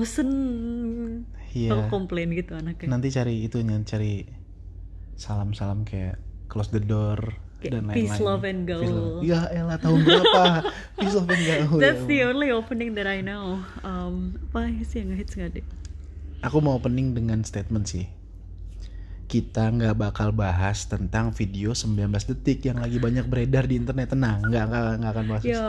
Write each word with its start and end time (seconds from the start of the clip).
Bosen 0.00 0.30
Iya. 1.50 1.76
aku 1.76 1.82
komplain 1.92 2.32
gitu 2.32 2.54
anaknya 2.54 2.88
Nanti 2.88 3.10
cari 3.10 3.44
itu 3.44 3.60
cari 3.84 4.24
salam-salam 5.14 5.84
kayak 5.84 6.16
close 6.48 6.70
the 6.70 6.80
door 6.80 7.18
Kayak 7.60 7.72
dan 7.76 7.92
peace, 7.92 8.08
lain-lain. 8.08 8.24
love, 8.24 8.44
and 8.46 8.60
love. 8.64 8.80
gaul. 8.80 9.20
Ya 9.20 9.40
elah 9.52 9.76
tahun 9.76 10.00
berapa? 10.00 10.44
peace 10.96 11.12
love 11.12 11.28
and 11.28 11.44
gaul. 11.44 11.76
that's 11.76 12.00
ya 12.00 12.08
the 12.08 12.18
only 12.24 12.48
opening 12.48 12.96
that 12.96 13.04
I 13.04 13.20
know 13.20 13.60
um, 13.82 14.40
apa 14.48 14.72
sih 14.80 15.04
yang 15.04 15.12
ngehits 15.12 15.36
nggak 15.36 15.60
deh 15.60 15.66
Aku 16.40 16.64
mau 16.64 16.72
opening 16.72 17.12
dengan 17.12 17.44
statement 17.44 17.84
sih. 17.84 18.08
Kita 19.30 19.70
nggak 19.70 19.94
bakal 19.94 20.34
bahas 20.34 20.84
tentang 20.84 21.30
video 21.30 21.70
19 21.70 21.94
detik 22.26 22.66
yang 22.66 22.76
lagi 22.76 22.98
banyak 22.98 23.22
beredar 23.24 23.62
di 23.62 23.78
internet. 23.78 24.10
Tenang, 24.10 24.42
nggak 24.42 24.64
nggak 24.66 24.84
nggak 24.98 25.12
akan 25.12 25.24
bahas. 25.24 25.42
ya 25.46 25.62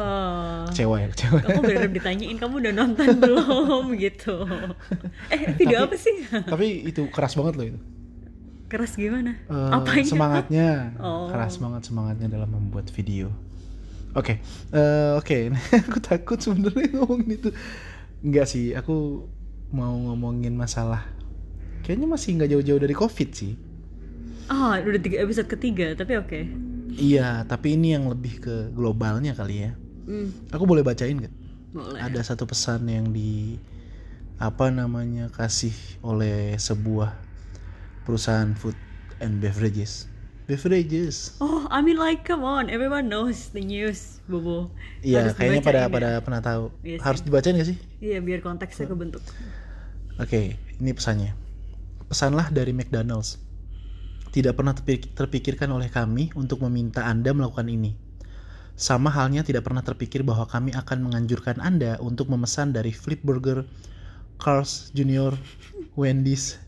Kecewa 0.66 0.96
ya, 0.98 1.08
kecewa. 1.08 1.38
aku 1.40 1.60
berharap 1.62 1.92
ditanyain 1.92 2.36
kamu 2.36 2.54
udah 2.58 2.74
nonton 2.74 3.08
belum 3.22 3.86
gitu 3.96 4.34
eh 5.30 5.54
video 5.54 5.86
apa 5.86 5.94
sih 5.94 6.16
Tapi 6.26 6.68
itu 6.84 7.06
keras 7.08 7.34
banget 7.34 7.54
loh 7.54 7.68
itu. 7.68 7.80
keras 8.66 8.96
gimana 8.96 9.36
Eh, 9.46 9.70
Apanya? 9.70 10.08
semangatnya 10.08 10.70
Oh. 10.98 11.28
keras 11.28 11.60
banget 11.60 11.82
semangatnya 11.84 12.32
dalam 12.32 12.50
membuat 12.50 12.90
video 12.90 13.30
oke 14.12 14.40
eh, 14.72 15.12
oke 15.14 15.38
aku 15.86 16.00
takut 16.00 16.40
sebenarnya 16.40 16.88
ngomongin 16.96 17.30
itu 17.36 17.50
enggak 18.22 18.48
sih 18.48 18.72
aku 18.72 19.28
mau 19.70 19.92
ngomongin 19.92 20.56
masalah 20.56 21.04
kayaknya 21.82 22.08
masih 22.08 22.38
nggak 22.38 22.50
jauh-jauh 22.52 22.82
dari 22.82 22.96
covid 22.96 23.30
sih 23.32 23.54
ah 24.48 24.78
udah 24.78 25.02
tiga 25.02 25.18
episode 25.24 25.48
ketiga 25.48 25.94
tapi 25.96 26.18
oke 26.18 26.40
iya 26.92 27.44
tapi 27.48 27.76
ini 27.76 27.96
yang 27.96 28.08
lebih 28.08 28.40
ke 28.40 28.56
globalnya 28.72 29.32
kali 29.32 29.66
ya 29.66 29.72
hmm, 30.06 30.52
aku 30.52 30.64
boleh 30.66 30.84
bacain 30.84 31.18
nggak 31.18 31.34
boleh 31.72 32.00
ada 32.00 32.20
satu 32.20 32.44
pesan 32.44 32.84
yang 32.86 33.10
di 33.10 33.56
apa 34.42 34.68
namanya 34.68 35.30
kasih 35.30 35.72
oleh 36.02 36.58
sebuah 36.58 37.14
perusahaan 38.04 38.52
food 38.58 38.76
and 39.22 39.38
beverages 39.40 40.10
beverages 40.50 41.38
oh 41.40 41.70
I 41.70 41.80
mean 41.80 41.96
like 41.96 42.26
come 42.26 42.42
on 42.44 42.68
everyone 42.68 43.08
knows 43.08 43.54
the 43.54 43.62
news 43.62 44.20
bobo 44.28 44.74
Iya, 45.02 45.30
Harus 45.30 45.34
kayaknya 45.38 45.62
pada 45.62 45.82
dibacain 45.86 45.94
pada 45.94 46.10
ya. 46.10 46.20
pernah 46.22 46.42
tahu. 46.42 46.64
Iya 46.86 46.96
sih. 46.98 47.04
Harus 47.06 47.22
dibacain 47.26 47.54
gak 47.58 47.70
sih? 47.74 47.78
iya 48.00 48.18
biar 48.22 48.40
konteksnya 48.42 48.86
kebentuk 48.86 49.22
Oke, 50.20 50.54
ini 50.78 50.92
pesannya. 50.94 51.34
Pesanlah 52.12 52.52
dari 52.52 52.76
McDonald's. 52.76 53.40
Tidak 54.32 54.52
pernah 54.52 54.76
terpik- 54.76 55.16
terpikirkan 55.16 55.72
oleh 55.72 55.88
kami 55.88 56.28
untuk 56.36 56.60
meminta 56.64 57.08
Anda 57.08 57.32
melakukan 57.32 57.68
ini. 57.68 57.96
Sama 58.76 59.08
halnya 59.08 59.44
tidak 59.44 59.64
pernah 59.64 59.80
terpikir 59.80 60.24
bahwa 60.24 60.44
kami 60.44 60.72
akan 60.72 61.08
menganjurkan 61.08 61.60
Anda 61.60 61.96
untuk 62.00 62.28
memesan 62.28 62.72
dari 62.72 62.92
Flip 62.92 63.20
Burger, 63.22 63.64
Carl's 64.36 64.92
Junior, 64.92 65.36
Wendy's, 65.94 66.60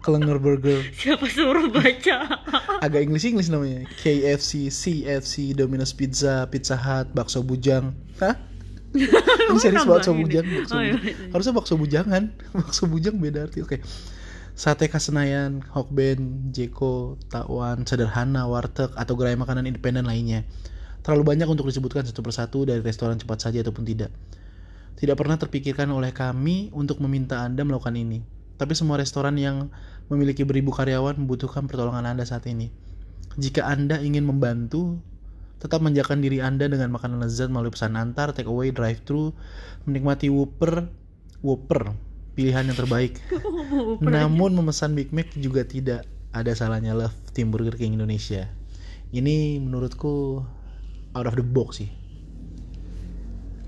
Klenger 0.00 0.36
Burger, 0.36 0.80
siapa 1.00 1.28
suruh 1.28 1.68
baca 1.68 2.40
agak 2.84 3.00
Inggris-Inggris 3.04 3.48
namanya, 3.48 3.84
KFC, 4.00 4.68
CFC, 4.68 5.52
Domino's 5.52 5.92
Pizza, 5.92 6.44
Pizza 6.48 6.76
Hut, 6.76 7.12
Bakso 7.12 7.40
Bujang. 7.40 7.92
Hah? 8.18 8.36
Ini 8.90 9.58
serius 9.62 9.86
bakso 9.86 10.10
bujang, 10.10 10.42
bakso 10.42 10.74
Oh, 10.74 10.82
iya, 10.82 10.98
bujang. 10.98 11.04
iya. 11.06 11.30
Harusnya 11.30 11.54
bakso 11.54 11.74
bujangan. 11.78 12.22
Bakso 12.50 12.90
bujang 12.90 13.22
beda 13.22 13.46
arti. 13.46 13.62
Oke. 13.62 13.78
Sate 14.60 14.92
Kasenayan, 14.92 15.64
Hokben, 15.72 16.52
Jeko, 16.52 17.16
Takwan, 17.32 17.88
Sederhana, 17.88 18.44
Warteg, 18.44 18.92
atau 18.92 19.16
gerai 19.16 19.32
makanan 19.32 19.64
independen 19.64 20.04
lainnya. 20.04 20.44
Terlalu 21.00 21.32
banyak 21.32 21.48
untuk 21.48 21.64
disebutkan 21.64 22.04
satu 22.04 22.20
persatu 22.20 22.68
dari 22.68 22.84
restoran 22.84 23.16
cepat 23.16 23.40
saja 23.40 23.64
ataupun 23.64 23.88
tidak. 23.88 24.12
Tidak 25.00 25.16
pernah 25.16 25.40
terpikirkan 25.40 25.88
oleh 25.88 26.12
kami 26.12 26.68
untuk 26.76 27.00
meminta 27.00 27.40
Anda 27.40 27.64
melakukan 27.64 27.96
ini. 27.96 28.20
Tapi 28.60 28.76
semua 28.76 29.00
restoran 29.00 29.40
yang 29.40 29.72
memiliki 30.12 30.44
beribu 30.44 30.76
karyawan 30.76 31.16
membutuhkan 31.16 31.64
pertolongan 31.64 32.04
Anda 32.04 32.28
saat 32.28 32.44
ini. 32.44 32.68
Jika 33.40 33.64
Anda 33.64 33.96
ingin 34.04 34.28
membantu, 34.28 35.00
tetap 35.56 35.80
menjakan 35.80 36.20
diri 36.20 36.44
Anda 36.44 36.68
dengan 36.68 36.92
makanan 36.92 37.24
lezat 37.24 37.48
melalui 37.48 37.72
pesan 37.72 37.96
antar, 37.96 38.36
take 38.36 38.44
away, 38.44 38.76
drive 38.76 39.00
thru, 39.08 39.32
menikmati 39.88 40.28
Whopper, 40.28 40.84
Whopper, 41.40 42.09
pilihan 42.40 42.64
yang 42.72 42.78
terbaik. 42.80 43.20
Namun 44.00 44.56
memesan 44.56 44.96
Big 44.96 45.12
Mac 45.12 45.28
juga 45.36 45.68
tidak 45.68 46.08
ada 46.32 46.56
salahnya 46.56 46.96
love 46.96 47.12
tim 47.36 47.52
Burger 47.52 47.76
King 47.76 48.00
Indonesia. 48.00 48.48
Ini 49.12 49.60
menurutku 49.60 50.40
out 51.12 51.26
of 51.28 51.36
the 51.36 51.44
box 51.44 51.84
sih. 51.84 51.92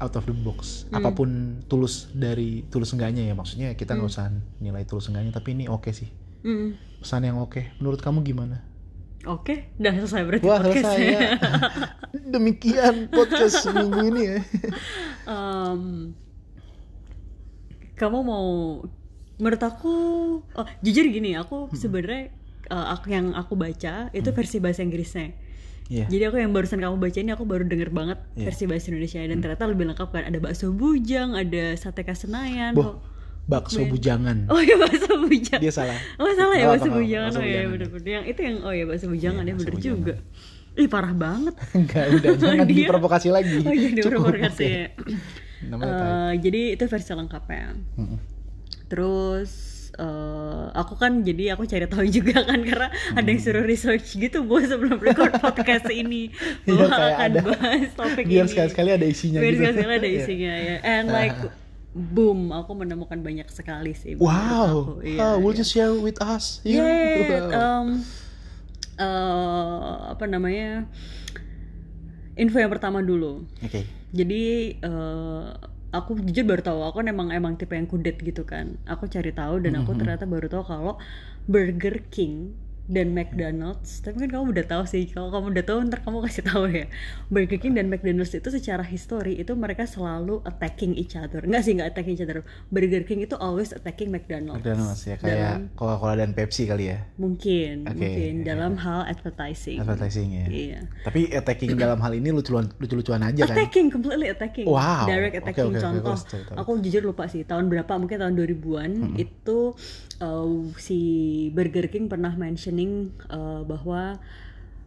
Out 0.00 0.16
of 0.16 0.24
the 0.24 0.32
box. 0.32 0.88
Apa 0.88 1.12
pun 1.12 1.60
tulus 1.68 2.08
dari 2.16 2.64
tulus 2.72 2.96
enggaknya 2.96 3.28
ya 3.28 3.36
maksudnya 3.36 3.76
kita 3.76 3.92
nggak 3.92 4.08
usah 4.08 4.32
nilai 4.64 4.88
tulus 4.88 5.12
enggaknya 5.12 5.36
tapi 5.36 5.52
ini 5.52 5.68
oke 5.68 5.92
sih. 5.92 6.08
Hmm. 6.40 6.80
Pesan 7.04 7.28
yang 7.28 7.44
oke. 7.44 7.76
Menurut 7.76 8.00
kamu 8.00 8.24
gimana? 8.24 8.72
Oke, 9.22 9.70
udah 9.78 9.92
selesai 10.02 10.22
berarti 10.26 10.42
Wah 10.50 10.58
selesai 10.58 10.82
podcastnya. 10.82 11.10
ya. 11.14 11.30
Demikian 12.34 12.94
podcast 13.06 13.70
minggu 13.70 14.00
ini 14.10 14.22
ya. 14.26 14.38
Em, 15.30 15.82
kamu 18.02 18.18
mau 18.20 18.46
menurut 19.34 19.62
aku 19.62 19.94
oh, 20.44 20.66
jujur 20.80 21.06
gini 21.06 21.34
aku 21.34 21.66
Hmm. 21.66 21.74
sebenarnya 21.74 22.34
eh, 22.64 22.86
aku 22.90 23.06
yang 23.08 23.32
aku 23.32 23.54
baca 23.54 24.10
itu 24.10 24.28
versi 24.28 24.58
bahasa 24.58 24.80
Inggrisnya 24.80 25.38
Iya. 25.84 26.06
jadi 26.06 26.24
aku 26.26 26.38
yang 26.38 26.50
barusan 26.50 26.78
kamu 26.78 26.96
baca 26.96 27.14
ini 27.16 27.30
aku 27.30 27.44
baru 27.44 27.62
denger 27.62 27.90
banget 27.90 28.18
Iya. 28.32 28.46
versi 28.46 28.64
bahasa 28.64 28.88
Indonesia 28.88 29.20
dan 29.20 29.38
ternyata 29.38 29.64
lebih 29.64 29.84
lengkap 29.86 30.08
kan 30.08 30.24
ada 30.24 30.38
bakso 30.38 30.70
bujang 30.70 31.32
ada 31.32 31.74
sate 31.74 32.02
kasenayan 32.02 32.72
Boh, 32.72 33.02
bakso 33.44 33.82
bujangan. 33.82 34.46
oh 34.46 34.58
ya 34.58 34.74
bakso 34.76 35.18
bujang 35.18 35.58
Dia 35.58 35.70
salah. 35.70 35.98
Oh 36.16 36.30
salah 36.30 36.54
ya 36.54 36.64
Nggak 36.64 36.72
bakso 36.72 36.88
bujangan 36.92 37.28
bakso 37.28 37.38
oh 37.38 37.42
ya 37.42 37.50
bujangan. 37.50 37.70
bener-bener 37.72 38.08
yang 38.10 38.24
itu 38.26 38.40
yang 38.42 38.56
oh 38.60 38.72
ya 38.72 38.84
bakso 38.84 39.06
bujangan 39.06 39.42
Iya, 39.42 39.44
ya 39.44 39.52
bakso 39.52 39.60
bener 39.60 39.74
bujangan. 39.74 39.98
juga 39.98 40.14
ih 40.72 40.88
parah 40.88 41.12
banget 41.12 41.54
Enggak, 41.76 42.04
udah 42.14 42.30
jangan 42.34 42.64
Dia- 42.70 42.78
diprovokasi 42.80 43.28
lagi. 43.28 43.58
oh 43.60 43.74
jadi 43.74 43.98
Cukup, 43.98 44.12
provokasi 44.22 44.62
oke. 44.62 44.72
ya 44.72 44.86
Eh, 45.64 46.32
jadi 46.38 46.74
itu 46.74 46.84
versi 46.84 47.12
lengkapnya 47.12 47.78
Mm-mm. 47.94 48.18
terus 48.86 49.50
eh, 49.94 50.66
aku 50.72 50.96
kan 50.96 51.20
jadi 51.20 51.54
aku 51.54 51.64
cari 51.64 51.86
tahu 51.86 52.02
juga 52.16 52.42
kan 52.42 52.60
karena 52.60 52.88
ada 53.12 53.24
yang 53.24 53.38
suruh 53.38 53.62
research 53.62 54.16
gitu 54.16 54.42
bu 54.42 54.58
sebelum 54.60 54.98
record 54.98 55.32
podcast 55.34 55.86
ini 55.88 56.34
bahwa 56.66 56.88
kayak 56.88 57.12
akan 57.12 57.22
ada. 57.28 57.40
bahas 57.46 57.90
topik 57.94 58.24
Biar 58.24 58.42
ini 58.42 58.50
sekali-sekali 58.50 58.90
ada 58.90 59.06
isinya 59.06 59.38
biar 59.38 59.48
gitu. 59.48 59.60
sekali-sekali 59.62 59.94
ada 59.94 60.08
Iya. 60.10 60.18
isinya 60.18 60.54
ya 60.58 60.76
and 60.82 61.06
like 61.08 61.38
boom 61.92 62.50
aku 62.50 62.72
menemukan 62.74 63.18
banyak 63.18 63.46
sekali 63.46 63.92
sih 63.92 64.16
Wow. 64.16 64.98
aku. 64.98 65.04
Iya, 65.04 65.20
Ah, 65.22 65.36
will 65.36 65.52
you 65.52 65.62
share 65.62 65.92
with 65.92 66.18
us? 66.18 66.58
Yeah, 66.62 66.80
Wow. 66.80 67.52
um, 67.52 67.86
eh, 68.98 69.84
apa 70.10 70.24
namanya 70.26 70.88
info 72.34 72.56
yang 72.56 72.68
pertama 72.68 72.98
dulu 72.98 73.44
Oke. 73.60 73.84
Jadi 74.12 74.42
eh, 74.84 75.46
aku 75.92 76.10
jujur 76.26 76.44
baru 76.48 76.62
tahu 76.64 76.80
aku 76.88 76.96
kan 77.04 77.08
emang 77.12 77.28
emang 77.32 77.52
tipe 77.60 77.72
yang 77.76 77.88
kudet 77.88 78.16
gitu 78.20 78.42
kan. 78.48 78.66
Aku 78.88 79.04
cari 79.08 79.30
tahu 79.32 79.54
dan 79.64 79.76
aku 79.80 79.92
ternyata 79.96 80.24
baru 80.24 80.48
tahu 80.52 80.64
kalau 80.64 80.94
Burger 81.48 81.96
King 82.08 82.56
dan 82.90 83.14
McDonald's. 83.14 84.02
Tapi 84.02 84.26
kan 84.26 84.30
kamu 84.30 84.44
udah 84.58 84.66
tahu 84.66 84.84
sih 84.90 85.06
kalau 85.06 85.30
kamu 85.30 85.54
udah 85.54 85.64
tahu 85.64 85.78
ntar 85.86 86.00
kamu 86.02 86.18
kasih 86.26 86.42
tahu 86.42 86.64
ya. 86.66 86.86
Burger 87.30 87.58
King 87.62 87.78
dan 87.78 87.86
McDonald's 87.86 88.34
itu 88.34 88.48
secara 88.50 88.82
histori 88.82 89.38
itu 89.38 89.54
mereka 89.54 89.86
selalu 89.86 90.42
attacking 90.42 90.98
each 90.98 91.14
other. 91.14 91.46
Enggak 91.46 91.62
sih 91.62 91.72
enggak 91.78 91.94
attacking 91.94 92.14
each 92.18 92.24
other. 92.26 92.42
Burger 92.74 93.06
King 93.06 93.22
itu 93.22 93.38
always 93.38 93.70
attacking 93.70 94.10
McDonald's. 94.10 94.58
McDonald's 94.62 95.02
ya 95.06 95.16
kayak 95.18 95.78
Coca-Cola 95.78 96.18
dan 96.18 96.34
Pepsi 96.34 96.66
kali 96.66 96.90
ya. 96.90 97.06
mungkin 97.18 97.86
Oke, 97.86 98.02
mungkin. 98.02 98.34
Oke. 98.42 98.46
dalam 98.46 98.72
hal 98.82 99.00
advertising. 99.06 99.78
Advertising 99.78 100.28
ya. 100.34 100.46
iya. 100.50 100.80
Tapi 101.06 101.30
attacking 101.30 101.78
dalam 101.78 102.02
hal 102.02 102.12
ini 102.18 102.34
lucu-lucuan 102.34 102.66
lucu-lucuan 102.82 103.22
aja 103.22 103.46
kan. 103.46 103.56
attacking 103.56 103.88
completely 103.88 104.28
attacking. 104.28 104.66
Wow. 104.66 105.06
direct 105.06 105.38
attacking 105.38 105.70
oke, 105.70 105.78
oke, 105.78 105.84
contoh. 105.84 106.14
terus, 106.18 106.22
terus. 106.28 106.56
aku 106.58 106.70
jujur 106.82 107.02
lupa 107.06 107.24
sih 107.30 107.46
tahun 107.46 107.70
berapa? 107.70 107.92
Mungkin 107.94 108.18
tahun 108.18 108.34
2000-an 108.34 108.90
itu 109.16 109.58
uh, 110.22 110.50
si 110.78 111.00
Burger 111.54 111.86
King 111.90 112.06
pernah 112.06 112.32
mentioning 112.72 113.12
uh, 113.28 113.60
bahwa 113.68 114.16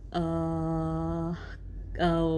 uh, 0.09 1.29
uh, 2.01 2.37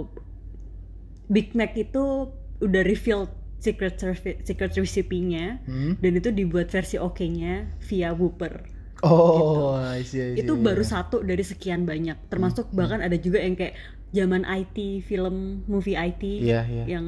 Big 1.27 1.55
Mac 1.55 1.71
itu 1.75 2.31
udah 2.59 2.83
reveal 2.83 3.31
secret 3.57 3.95
secret 4.43 4.71
recipe-nya 4.75 5.63
Hmm? 5.65 5.95
dan 5.97 6.11
itu 6.19 6.29
dibuat 6.29 6.67
versi 6.69 6.99
oke-nya 6.99 7.71
via 7.87 8.11
Whopper 8.11 8.75
Oh, 9.05 9.77
I 9.77 10.01
see, 10.01 10.17
I 10.17 10.33
see, 10.33 10.41
itu 10.41 10.57
iya. 10.57 10.63
baru 10.65 10.81
satu 10.81 11.21
dari 11.21 11.45
sekian 11.45 11.85
banyak 11.85 12.17
termasuk 12.33 12.73
bahkan 12.73 12.97
ada 12.97 13.13
juga 13.13 13.37
yang 13.37 13.53
kayak 13.53 13.77
zaman 14.09 14.41
IT 14.41 15.05
film 15.05 15.61
movie 15.69 15.93
IT 15.93 16.23
Iya, 16.25 16.65
iya. 16.65 16.97
yang 16.97 17.05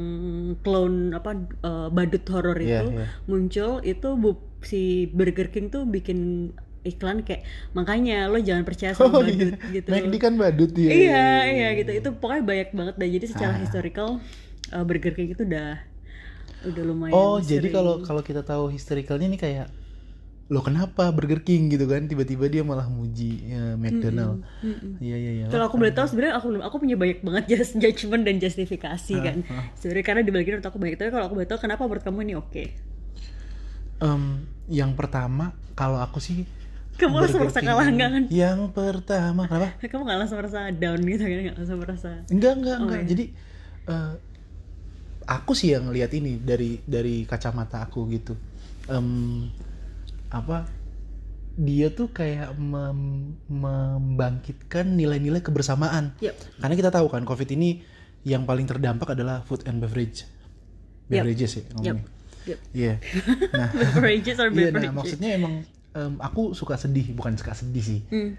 clone 0.62 1.18
apa 1.18 1.34
eh, 1.66 1.90
badut 1.90 2.22
horor 2.30 2.62
Iya, 2.62 2.86
itu 2.86 2.88
iya. 2.94 3.06
muncul 3.26 3.82
itu 3.82 4.10
bu, 4.14 4.38
si 4.62 5.10
Burger 5.10 5.50
King 5.50 5.74
tuh 5.74 5.90
bikin 5.90 6.54
iklan 6.82 7.22
kayak 7.22 7.44
makanya 7.72 8.26
lo 8.26 8.40
jangan 8.40 8.64
percaya 8.64 8.96
sama 8.96 9.12
Oh 9.12 9.22
badut 9.22 9.52
iya. 9.52 9.76
gitu. 9.76 9.90
McD 9.90 10.16
kan 10.16 10.34
badut 10.36 10.72
ya. 10.74 10.90
iya 10.90 11.26
iya 11.46 11.68
gitu. 11.76 11.92
itu 11.92 12.10
pokoknya 12.16 12.44
banyak 12.44 12.70
banget. 12.72 12.96
Dan 12.96 13.08
jadi 13.12 13.26
secara 13.28 13.54
Ah. 13.54 13.60
historical 13.60 14.10
eh, 14.70 14.84
Burger 14.84 15.12
King 15.12 15.34
itu 15.34 15.44
udah 15.44 15.80
udah 16.60 16.84
lumayan 16.84 17.16
oh 17.16 17.40
jadi 17.40 17.64
sering. 17.64 17.72
kalau 17.72 17.94
kalau 18.02 18.20
kita 18.20 18.44
tahu 18.44 18.68
historicalnya 18.68 19.28
nih 19.28 19.40
kayak 19.40 19.68
lo 20.50 20.66
kenapa 20.66 21.14
Burger 21.14 21.46
King? 21.46 21.70
gitu 21.70 21.86
kan. 21.86 22.10
Tiba-tiba 22.10 22.50
dia 22.50 22.66
malah 22.66 22.90
muji 22.90 23.46
ya, 23.46 23.78
McDonald. 23.78 24.42
Iya 24.98 25.14
iya 25.14 25.32
iya. 25.36 25.46
Kalau 25.46 25.70
aku 25.70 25.78
boleh 25.78 25.94
tahu 25.94 26.10
sebenarnya 26.10 26.42
aku 26.42 26.46
belum 26.50 26.64
aku 26.66 26.76
punya 26.82 26.98
banyak 26.98 27.22
banget 27.22 27.44
just 27.54 27.78
judgment 27.78 28.26
dan 28.26 28.42
justifikasi 28.42 29.14
kan. 29.22 29.46
sebenarnya 29.78 30.02
karena 30.02 30.22
di 30.26 30.32
menurut 30.34 30.66
aku 30.66 30.82
banyak. 30.82 30.98
Tapi 30.98 31.14
kalau 31.14 31.26
aku 31.30 31.36
boleh 31.38 31.46
tahu 31.46 31.60
kenapa 31.62 31.86
menurut 31.86 32.02
kamu 32.02 32.20
ini 32.26 32.34
oke? 32.34 32.64
Em, 34.00 34.24
yang 34.72 34.98
pertama 34.98 35.52
kalau 35.76 36.00
aku 36.00 36.18
sih 36.18 36.50
kamu 37.00 37.16
langsung 37.24 37.40
merasa 37.40 37.60
kalah 37.64 37.88
enggak 37.88 38.10
kan? 38.12 38.24
Yang 38.28 38.60
pertama 38.76 39.42
kenapa? 39.48 39.70
Kamu 39.88 40.02
nggak 40.04 40.20
langsung 40.20 40.38
merasa 40.44 40.60
down 40.76 41.00
gitu 41.08 41.24
kan? 41.24 41.40
Nggak 41.48 41.58
langsung 41.58 41.80
merasa 41.80 42.10
enggak 42.28 42.54
enggak 42.60 42.78
enggak 42.84 43.02
iya. 43.02 43.08
jadi 43.08 43.26
eh, 43.90 44.14
aku 45.30 45.52
sih 45.56 45.70
yang 45.72 45.88
lihat 45.94 46.12
ini 46.12 46.42
dari 46.42 46.82
dari 46.84 47.24
kacamata 47.24 47.86
aku 47.86 48.10
gitu. 48.12 48.34
Em, 48.90 49.48
apa? 50.34 50.68
Dia 51.60 51.92
tuh 51.92 52.12
kayak 52.12 52.56
mem- 52.56 53.36
membangkitkan 53.52 54.96
nilai-nilai 54.96 55.44
kebersamaan. 55.44 56.16
Yep. 56.20 56.36
karena 56.60 56.76
kita 56.76 56.90
tahu 56.92 57.08
kan 57.12 57.24
covid 57.24 57.50
ini 57.56 57.84
yang 58.28 58.44
paling 58.44 58.68
terdampak 58.68 59.16
adalah 59.16 59.46
food 59.48 59.64
and 59.70 59.80
beverage. 59.80 60.28
Beverages 61.08 61.52
ya 61.56 61.64
ngomongnya. 61.74 62.04
Yep. 62.48 62.60
iya. 62.74 62.94
Nah 63.60 63.70
beverages 63.76 64.38
or 64.40 64.50
iya 64.50 64.72
beverages. 64.72 64.88
nah 64.90 64.94
maksudnya 64.96 65.30
emang 65.38 65.54
em, 65.92 66.14
aku 66.20 66.54
suka 66.54 66.76
sedih 66.76 67.14
bukan 67.14 67.34
suka 67.36 67.54
sedih 67.54 67.84
sih 67.84 68.02
hmm. 68.10 68.32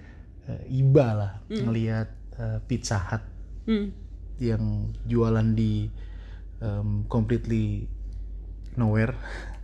Eh, 0.49 0.82
iba 0.82 1.06
lah 1.14 1.32
ngelihat 1.47 2.08
eh, 2.37 2.58
Pizza 2.64 2.97
Hut 2.99 3.23
Hmm. 3.69 3.93
yang 4.41 4.88
jualan 5.05 5.52
di 5.52 5.87
em, 6.58 7.05
completely 7.06 7.87
nowhere 8.75 9.14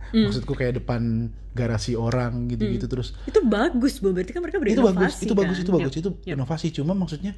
Hmm. 0.07 0.31
maksudku 0.31 0.55
kayak 0.55 0.79
depan 0.79 1.27
garasi 1.51 1.99
orang 1.99 2.47
gitu-gitu 2.47 2.87
terus 2.87 3.11
itu 3.27 3.43
bagus 3.43 3.99
bu 3.99 4.15
berarti 4.15 4.31
kan 4.31 4.39
mereka 4.39 4.55
itu 4.63 4.79
berinovasi 4.79 4.95
bagus 4.95 5.15
itu 5.19 5.33
bagus 5.35 5.57
kan? 5.57 5.63
itu 5.65 5.71
bagus 5.73 5.91
Yep. 5.91 5.99
itu 5.99 6.09
inovasi 6.31 6.67
cuma 6.71 6.93
maksudnya 6.95 7.33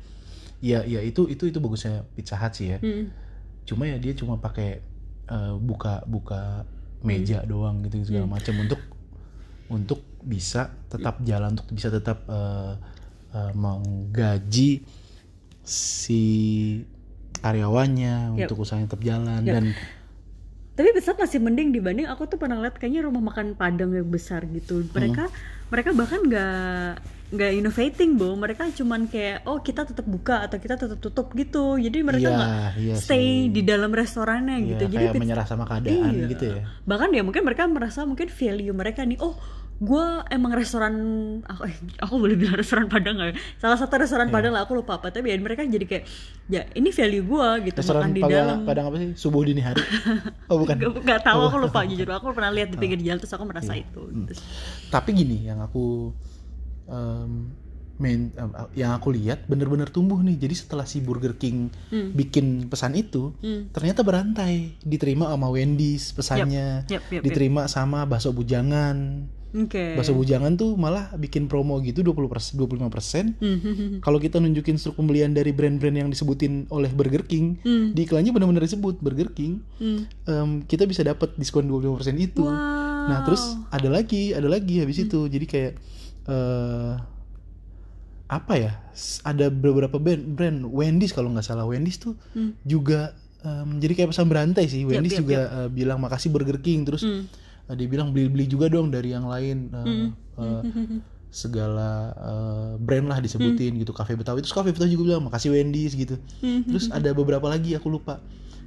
ya 0.62 0.86
ya 0.86 1.02
itu 1.02 1.26
itu 1.26 1.50
itu 1.50 1.58
bagusnya 1.58 2.06
Pizza 2.14 2.38
Hut 2.38 2.54
sih 2.54 2.76
ya 2.76 2.78
Hmm. 2.84 3.10
cuma 3.66 3.90
ya 3.90 3.98
dia 3.98 4.14
cuma 4.14 4.38
pakai 4.38 4.84
eh, 5.26 5.54
buka 5.58 6.06
buka 6.06 6.68
meja 7.02 7.42
doang 7.48 7.82
gitu 7.88 8.04
segala 8.06 8.28
macam 8.28 8.54
untuk 8.60 8.78
untuk 9.70 10.02
bisa 10.20 10.68
tetap 10.88 11.22
jalan 11.22 11.54
untuk 11.54 11.70
bisa 11.70 11.88
tetap 11.88 12.26
eh, 12.26 12.74
eh, 13.32 13.52
menggaji 13.54 14.84
si 15.64 16.22
karyawannya 17.40 18.36
Yep. 18.36 18.40
untuk 18.44 18.58
usahanya 18.60 18.88
tetap 18.88 19.02
jalan 19.02 19.42
Yep. 19.42 19.54
dan 19.54 19.66
tapi 20.74 20.96
besar 20.96 21.12
masih 21.14 21.40
mending 21.40 21.70
dibanding 21.70 22.08
aku 22.08 22.24
tuh 22.26 22.36
pernah 22.36 22.56
lihat 22.58 22.80
kayaknya 22.80 23.04
rumah 23.04 23.20
makan 23.22 23.52
Padang 23.54 23.92
yang 23.92 24.08
besar 24.08 24.48
gitu 24.48 24.88
mereka 24.90 25.28
mereka 25.68 25.92
bahkan 25.92 26.24
nggak 26.24 27.04
nggak 27.30 27.52
innovating 27.54 28.16
bu 28.16 28.34
mereka 28.34 28.66
cuman 28.72 29.06
kayak 29.06 29.44
oh 29.44 29.60
kita 29.60 29.84
tetap 29.84 30.02
buka 30.02 30.42
atau 30.42 30.58
kita 30.58 30.80
tetap 30.80 30.98
tutup 30.98 31.30
gitu 31.32 31.78
jadi 31.78 32.00
mereka 32.02 32.26
Iya, 32.26 32.34
nggak 32.34 32.72
iya 32.80 32.96
stay 32.96 33.22
sih. 33.46 33.54
di 33.54 33.62
dalam 33.62 33.92
restorannya 33.92 34.56
ya, 34.58 34.66
gitu 34.66 34.84
jadi 34.88 34.96
kayak 35.06 35.14
menyerah 35.20 35.46
sama 35.46 35.64
keadaan 35.64 36.10
Iya. 36.10 36.26
gitu 36.32 36.44
ya 36.48 36.64
bahkan 36.84 37.12
ya 37.12 37.22
mungkin 37.22 37.44
mereka 37.44 37.68
merasa 37.68 38.02
mungkin 38.02 38.32
value 38.32 38.74
mereka 38.74 39.04
nih 39.04 39.20
oh 39.20 39.36
gue 39.80 40.06
emang 40.28 40.52
restoran 40.52 40.92
aku 41.42 41.64
eh, 41.64 41.72
aku 41.98 42.14
boleh 42.18 42.36
bilang 42.36 42.54
restoran 42.54 42.86
Padang 42.86 43.16
nggak 43.16 43.30
ya? 43.32 43.36
salah 43.56 43.76
satu 43.76 43.96
restoran 43.96 44.28
Iya. 44.28 44.36
Padang 44.36 44.52
lah 44.52 44.62
aku 44.64 44.76
lupa 44.76 44.96
apa 44.96 45.08
tapi 45.08 45.28
ya 45.28 45.38
mereka 45.38 45.64
jadi 45.64 45.82
kayak 45.82 46.04
ya 46.46 46.68
ini 46.74 46.90
value 46.90 47.24
gue 47.24 47.48
gitu 47.66 47.80
restoran 47.80 48.02
makan 48.04 48.12
di 48.12 48.22
Padang, 48.22 48.36
dalam 48.36 48.58
Padang 48.64 48.86
apa 48.86 48.96
sih 48.98 49.10
subuh 49.16 49.40
dini 49.42 49.60
hari 49.60 49.80
oh 50.52 50.58
bukan 50.58 50.76
Gak, 50.76 50.92
gak 51.02 51.22
tahu 51.24 51.40
aku 51.42 51.58
lupa 51.62 51.80
jujur 51.84 52.08
aku 52.10 52.26
pernah 52.30 52.52
lihat 52.52 52.70
di 52.70 52.78
pinggir 52.78 53.00
jalan 53.00 53.18
terus 53.18 53.32
aku 53.32 53.44
merasa 53.44 53.72
Iya. 53.72 53.88
itu 53.88 54.02
Hmm. 54.04 54.26
Terus, 54.28 54.42
tapi 54.90 55.10
gini 55.14 55.38
yang 55.44 55.60
aku 55.60 56.12
em, 56.86 57.32
main 57.96 58.32
em, 58.32 58.50
yang 58.74 58.92
aku 58.94 59.12
lihat 59.12 59.44
bener-bener 59.46 59.88
tumbuh 59.88 60.20
nih 60.20 60.36
jadi 60.38 60.56
setelah 60.58 60.84
si 60.84 61.00
Burger 61.00 61.36
King 61.36 61.72
Hmm. 61.88 62.12
bikin 62.12 62.68
pesan 62.68 62.96
itu 62.96 63.32
Hmm. 63.38 63.68
ternyata 63.70 64.02
berantai 64.02 64.76
diterima 64.82 65.28
sama 65.30 65.48
Wendy's 65.48 66.12
pesannya 66.12 66.84
Yep, 66.84 66.92
yep, 66.92 67.04
yep. 67.14 67.22
diterima 67.22 67.62
sama 67.66 68.04
bakso 68.04 68.32
bujangan 68.32 69.24
oke 69.50 69.98
bakso 69.98 70.14
bujangan 70.14 70.54
tuh 70.54 70.74
malah 70.74 71.10
bikin 71.16 71.46
promo 71.46 71.78
gitu 71.80 72.02
20 72.02 72.28
persen 72.28 72.54
25 72.56 72.90
persen 72.90 73.26
Hmm, 73.36 74.00
kalau 74.00 74.18
kita 74.18 74.38
nunjukin 74.38 74.76
struk 74.76 74.96
pembelian 74.96 75.32
dari 75.32 75.50
brand-brand 75.50 75.96
yang 75.96 76.10
disebutin 76.10 76.70
oleh 76.70 76.90
Burger 76.90 77.24
King 77.24 77.58
Hmm. 77.60 77.92
di 77.92 78.04
iklannya 78.04 78.30
benar-benar 78.30 78.62
disebut 78.62 79.00
Burger 79.00 79.32
King 79.32 79.62
Hmm. 79.78 80.06
em, 80.24 80.50
kita 80.64 80.84
bisa 80.84 81.02
dapat 81.02 81.34
diskon 81.36 81.66
25% 81.66 82.16
itu. 82.16 82.42
Wow. 82.42 82.58
Nah, 83.06 83.24
terus 83.24 83.42
ada 83.70 83.90
lagi, 83.90 84.32
ada 84.32 84.46
lagi 84.46 84.78
habis 84.78 85.02
itu. 85.02 85.26
Jadi 85.26 85.46
kayak 85.46 85.74
eh 86.26 86.94
apa 88.30 88.54
ya? 88.54 88.72
Ada 89.24 89.50
beberapa 89.50 89.98
brand, 89.98 90.22
brand 90.30 90.62
Wendy's 90.64 91.10
kalau 91.10 91.34
nggak 91.34 91.42
salah 91.44 91.66
Wendy's 91.66 91.98
tuh 91.98 92.14
Hmm. 92.32 92.54
juga 92.62 93.18
em, 93.40 93.80
jadi 93.80 93.94
kayak 93.96 94.10
pesan 94.12 94.28
berantai 94.28 94.68
sih. 94.68 94.86
Wendy's 94.86 95.16
yep, 95.16 95.24
juga 95.24 95.40
eh, 95.50 95.70
bilang 95.70 95.98
makasih 95.98 96.30
Burger 96.30 96.60
King 96.60 96.86
terus 96.86 97.02
Hmm. 97.02 97.26
Eh, 97.70 97.76
dia 97.76 97.88
bilang 97.88 98.10
beli-beli 98.10 98.46
juga 98.46 98.68
dong 98.68 98.90
dari 98.90 99.10
yang 99.10 99.26
lain 99.26 99.70
eh, 99.70 99.86
Hmm. 99.86 100.10
eh, 100.36 100.62
segala 101.30 101.90
eh, 102.12 102.72
brand 102.78 103.06
lah 103.06 103.20
disebutin 103.20 103.72
Hmm. 103.72 103.80
gitu 103.80 103.94
Cafe 103.94 104.18
Betawi 104.18 104.42
terus 104.42 104.52
Cafe 104.52 104.74
Betawi 104.74 104.90
juga 104.90 105.04
bilang 105.08 105.24
makasih 105.24 105.54
Wendy's 105.54 105.94
gitu 105.94 106.18
Hmm. 106.42 106.66
terus 106.66 106.90
ada 106.98 107.10
beberapa 107.12 107.46
lagi 107.46 107.74
aku 107.74 107.88
lupa 107.88 108.18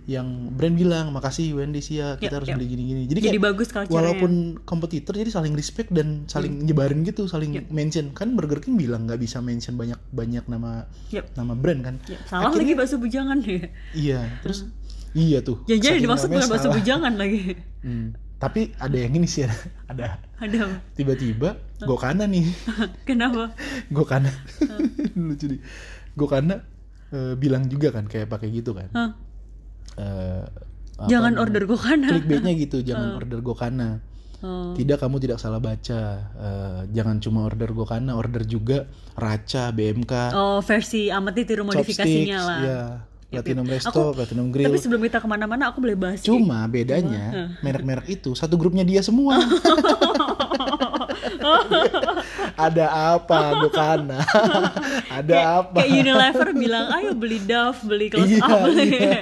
yang 0.02 0.26
brand 0.50 0.74
bilang 0.74 1.10
makasih 1.10 1.54
Wendy's 1.54 1.86
ya 1.86 2.14
kita 2.16 2.26
Yap, 2.26 2.38
harus 2.38 2.48
yap. 2.50 2.56
beli 2.58 2.66
gini-gini 2.68 3.00
jadi, 3.06 3.18
jadi 3.22 3.38
kayak 3.38 3.44
bagus 3.44 3.68
walaupun 3.88 4.32
kompetitor 4.60 5.14
jadi 5.14 5.30
saling 5.30 5.54
respect 5.54 5.90
dan 5.90 6.26
saling 6.26 6.58
Hmm. 6.58 6.66
nyebarin 6.66 7.02
gitu 7.02 7.26
saling 7.26 7.54
mention 7.70 8.10
kan 8.10 8.34
Burger 8.34 8.58
King 8.58 8.74
bilang 8.74 9.06
nggak 9.06 9.18
bisa 9.18 9.38
mention 9.38 9.74
banyak 9.74 9.98
banyak 10.10 10.42
nama 10.46 10.90
Yap. 11.10 11.34
nama 11.34 11.54
brand 11.54 11.80
kan 11.82 11.94
Ya, 12.06 12.18
salah 12.26 12.50
lagi 12.50 12.74
bakso 12.74 12.98
bujangan 12.98 13.42
ya 13.42 13.70
iya 13.94 14.20
terus 14.42 14.66
iya 15.14 15.38
tuh 15.38 15.62
ya 15.66 15.78
jadi 15.78 15.98
dimaksud 15.98 16.26
bukan 16.28 16.46
bakso 16.46 16.70
bujangan 16.70 17.14
lagi 17.14 17.58
Hmm. 17.86 18.14
Tapi 18.42 18.74
ada 18.82 18.98
yang 18.98 19.14
ini 19.14 19.30
sih 19.30 19.46
ada, 19.86 20.18
ada. 20.42 20.82
Tiba-tiba 20.98 21.54
Gokana 21.78 22.26
nih. 22.26 22.42
Kenapa? 23.08 23.54
Gokana 23.86 24.34
lucu 25.30 25.46
nih 25.46 25.62
Gokana 26.18 26.58
eh, 27.14 27.38
bilang 27.38 27.70
juga 27.70 27.94
kan 27.94 28.10
kayak 28.10 28.26
pakai 28.26 28.50
gitu 28.50 28.74
kan. 28.74 28.90
Hah? 28.98 29.10
Eh, 29.94 30.44
apa 30.98 31.06
jangan 31.06 31.38
namanya? 31.38 31.44
order 31.46 31.64
gokana 31.70 32.08
clickbaitnya 32.14 32.52
gitu 32.58 32.78
jangan 32.88 33.08
order 33.16 33.40
Gokana 33.42 33.88
oh. 34.42 34.74
tidak 34.74 34.98
kamu 34.98 35.16
tidak 35.22 35.38
salah 35.38 35.62
baca. 35.62 36.02
Eh, 36.34 36.80
jangan 36.90 37.22
cuma 37.22 37.46
order 37.46 37.70
Gokana 37.70 38.18
order 38.18 38.42
juga 38.42 38.90
Raca 39.14 39.70
BMK 39.70 40.34
oh 40.34 40.58
versi 40.66 41.14
amat 41.14 41.32
ditiru 41.38 41.62
modifikasinya 41.62 42.38
lah. 42.42 42.58
ya 42.58 42.82
Platinum 43.32 43.66
Resto 43.66 43.90
Aku- 43.90 44.14
Platinum 44.14 44.46
tapi 44.48 44.62
Grill 44.68 44.76
sebelum 44.76 45.00
kita 45.02 45.18
ke 45.18 45.26
mana-mana 45.26 45.72
aku 45.72 45.80
boleh 45.80 45.96
bahas 45.96 46.20
cuma 46.20 46.64
bedanya 46.66 47.50
merek-merek 47.60 48.06
itu 48.10 48.36
satu 48.36 48.54
grupnya 48.54 48.84
dia 48.84 49.00
semua 49.00 49.40
ada 52.56 52.84
apa 53.16 53.40
Gokana 53.58 54.20
ada 55.18 55.36
apa 55.60 55.80
kayak 55.80 55.90
Unilever 55.94 56.48
bilang 56.52 56.86
ayo 56.92 57.12
beli 57.12 57.38
Dove 57.42 57.80
beli 57.84 58.06
close 58.08 58.28
iya, 58.30 58.44
up 58.44 58.68
iya, 58.68 58.84
iya. 58.84 59.12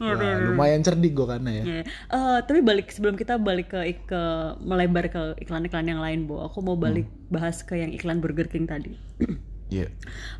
Wah, 0.02 0.38
lumayan 0.48 0.80
cerdik 0.80 1.12
Gokana 1.12 1.50
ya 1.50 1.62
Ya. 1.62 1.82
Eh, 1.86 2.38
tapi 2.44 2.60
balik 2.60 2.90
sebelum 2.90 3.14
kita 3.14 3.38
balik 3.38 3.70
ke 3.70 3.80
ke 4.04 4.22
melebar 4.60 5.08
ke 5.08 5.38
iklan-iklan 5.40 5.86
yang 5.86 6.02
lain, 6.02 6.26
Bu. 6.26 6.42
Aku 6.42 6.60
mau 6.60 6.74
balik 6.74 7.06
Hmm. 7.06 7.32
bahas 7.32 7.62
ke 7.62 7.74
yang 7.74 7.90
iklan 7.90 8.20
Burger 8.20 8.44
King 8.44 8.66
tadi. 8.66 8.92
Iya. 9.72 9.88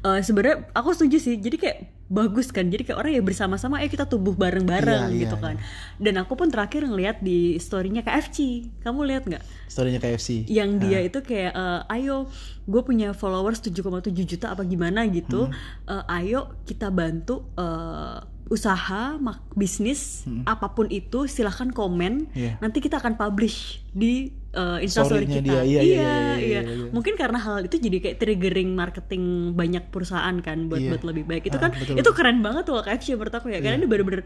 Eh, 0.05 0.21
sebenarnya 0.21 0.69
aku 0.77 0.93
setuju 0.93 1.17
sih. 1.17 1.41
Jadi 1.41 1.57
kayak 1.57 1.79
bagus 2.13 2.53
kan. 2.53 2.69
Jadi 2.69 2.85
kayak 2.85 2.99
orang 3.01 3.13
ya 3.17 3.23
bersama-sama 3.25 3.81
ayo 3.81 3.89
kita 3.89 4.05
tumbuh 4.05 4.37
bareng-bareng 4.37 5.09
Iya, 5.09 5.17
iya, 5.17 5.21
gitu 5.25 5.37
kan. 5.41 5.57
Dan 5.97 6.21
aku 6.21 6.37
pun 6.37 6.53
terakhir 6.53 6.85
ngeliat 6.85 7.25
di 7.25 7.57
storynya 7.57 8.05
KFC. 8.05 8.69
Kamu 8.85 9.09
lihat 9.09 9.25
nggak? 9.25 9.45
storynya 9.73 10.05
KFC 10.05 10.45
yang 10.53 10.77
dia 10.77 11.01
itu 11.01 11.25
kayak 11.25 11.57
eh, 11.57 11.81
ayo 11.97 12.29
gue 12.69 12.83
punya 12.85 13.17
followers 13.17 13.65
7,7 13.65 14.13
juta 14.13 14.53
apa 14.53 14.69
gimana 14.69 15.09
gitu 15.09 15.49
Eh, 15.89 16.05
ayo 16.21 16.61
kita 16.69 16.93
bantu 16.93 17.49
eh, 17.57 18.21
usaha 18.45 19.17
mak 19.17 19.45
bisnis 19.53 20.23
apa 20.45 20.71
pun 20.71 20.87
itu 20.87 21.25
silahkan 21.25 21.69
komen 21.69 22.29
Iya. 22.33 22.59
nanti 22.59 22.79
kita 22.79 22.97
akan 22.97 23.15
publish 23.15 23.57
di 23.89 24.29
eh, 24.51 24.79
instastory 24.81 25.25
kita 25.25 25.41
dia. 25.41 25.53
Iya, 25.53 25.63
iya, 25.63 25.81
iya, 25.81 25.81
iya, 25.81 26.13
iya, 26.37 26.61
iya. 26.61 26.61
mungkin 26.89 27.15
karena 27.15 27.39
hal 27.39 27.63
itu 27.63 27.77
jadi 27.77 27.97
kayak 27.99 28.17
triggering 28.19 28.71
marketing 28.73 29.25
banyak 29.53 29.89
perusahaan 29.89 30.37
kan 30.39 30.67
buat 30.67 30.79
Iya. 30.79 30.91
buat 30.91 31.03
lebih 31.05 31.25
baik 31.25 31.45
itu 31.47 31.57
Ah, 31.57 31.63
kan 31.63 31.71
betul, 31.73 31.97
itu 31.97 32.11
keren 32.13 32.39
banget 32.41 32.63
tuh 32.65 32.77
KFC 32.79 33.15
menurut 33.15 33.35
aku 33.35 33.47
ya 33.49 33.59
karena 33.59 33.77
ini 33.77 33.87
bener-bener 33.87 34.23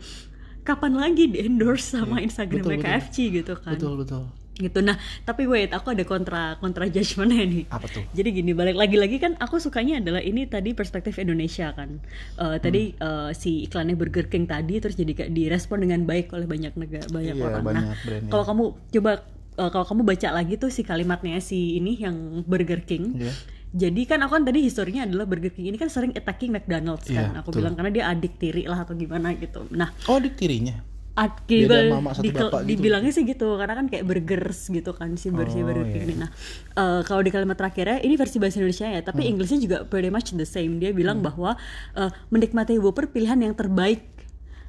kapan 0.61 0.93
lagi 0.95 1.25
di 1.27 1.39
endorse 1.41 1.95
sama 1.95 2.19
Iya. 2.19 2.27
Instagramnya 2.27 2.59
Betul, 2.59 2.77
betul. 2.77 2.91
KFC 2.91 3.17
gitu 3.33 3.53
kan 3.57 3.73
betul 3.73 3.95
betul 3.97 4.23
gitu 4.59 4.81
nah 4.81 4.97
tapi 5.23 5.45
wait 5.45 5.69
aku 5.71 5.93
ada 5.93 6.03
kontra 6.03 6.43
kontra 6.57 6.89
judgementnya 6.89 7.45
nih 7.45 7.65
Apa 7.69 7.87
tuh? 7.87 8.03
jadi 8.11 8.29
gini 8.31 8.51
balik 8.51 8.75
lagi-lagi 8.75 9.17
kan 9.19 9.37
aku 9.37 9.57
sukanya 9.57 9.99
adalah 9.99 10.21
ini 10.21 10.45
tadi 10.47 10.73
perspektif 10.73 11.17
Indonesia 11.17 11.71
kan 11.71 12.01
Eh, 12.35 12.57
tadi 12.59 12.83
Hmm. 12.89 13.29
eh, 13.29 13.31
si 13.33 13.63
iklannya 13.63 13.93
Burger 13.95 14.27
King 14.27 14.45
tadi 14.45 14.79
terus 14.79 14.95
jadi 14.95 15.13
kayak 15.13 15.31
direspon 15.31 15.81
dengan 15.81 16.03
baik 16.03 16.31
oleh 16.31 16.45
banyak 16.45 16.73
negara 16.75 17.05
banyak 17.07 17.33
Iya, 17.33 17.45
orang 17.45 17.61
nah 17.61 17.67
banyak 17.67 17.99
brandnya. 18.01 18.31
kalau 18.31 18.45
kamu 18.45 18.65
coba 18.91 19.11
eh, 19.55 19.71
kalau 19.71 19.87
kamu 19.87 20.03
baca 20.03 20.29
lagi 20.31 20.55
tuh 20.55 20.69
si 20.69 20.83
kalimatnya 20.83 21.37
si 21.39 21.77
ini 21.77 21.97
yang 21.97 22.17
Burger 22.43 22.81
King 22.81 23.17
Iya. 23.19 23.33
jadi 23.75 24.01
kan 24.07 24.19
aku 24.21 24.33
kan 24.33 24.45
tadi 24.45 24.61
historinya 24.63 25.05
adalah 25.05 25.25
Burger 25.25 25.51
King 25.51 25.67
ini 25.67 25.77
kan 25.77 25.89
sering 25.89 26.13
attacking 26.13 26.49
McDonald's 26.51 27.05
kan 27.07 27.31
Iya, 27.31 27.39
aku 27.39 27.51
betul. 27.51 27.59
bilang 27.61 27.75
karena 27.75 27.91
dia 27.91 28.05
adik 28.07 28.33
tiri 28.37 28.65
lah 28.65 28.81
atau 28.81 28.95
gimana 28.95 29.35
gitu 29.35 29.69
nah 29.71 29.93
Oh, 30.07 30.17
adik 30.17 30.35
tirinya. 30.35 30.81
Ad- 31.17 31.43
Beda 31.43 31.77
di- 31.79 31.89
mama 31.89 32.13
satu 32.13 32.23
di- 32.23 32.31
bapak 32.31 32.61
gitu. 32.61 32.69
dibilangnya 32.71 33.09
sih 33.09 33.25
gitu 33.25 33.57
karena 33.57 33.75
kan 33.75 33.87
kayak 33.87 34.05
burgers 34.05 34.69
gitu 34.69 34.93
kan 34.93 35.09
si 35.15 35.29
bersih 35.29 35.61
Oh, 35.61 35.67
Burger 35.67 35.89
King 35.89 36.05
ini. 36.05 36.15
Nah 36.15 36.29
eh, 36.73 37.01
kalau 37.03 37.21
di 37.21 37.31
kalimat 37.31 37.55
terakhirnya 37.55 37.99
ini 37.99 38.15
versi 38.15 38.37
bahasa 38.37 38.57
Indonesia 38.57 38.85
ya, 38.87 39.01
tapi 39.01 39.25
Hmm. 39.25 39.31
Inggrisnya 39.33 39.59
juga 39.59 39.79
pretty 39.83 40.09
much 40.09 40.31
the 40.31 40.45
same. 40.45 40.77
Dia 40.77 40.93
bilang 40.93 41.25
bahwa 41.25 41.57
eh, 41.95 42.11
menikmati 42.29 42.77
Whopper 42.77 43.09
pilihan 43.09 43.41
yang 43.41 43.53
terbaik. 43.53 44.05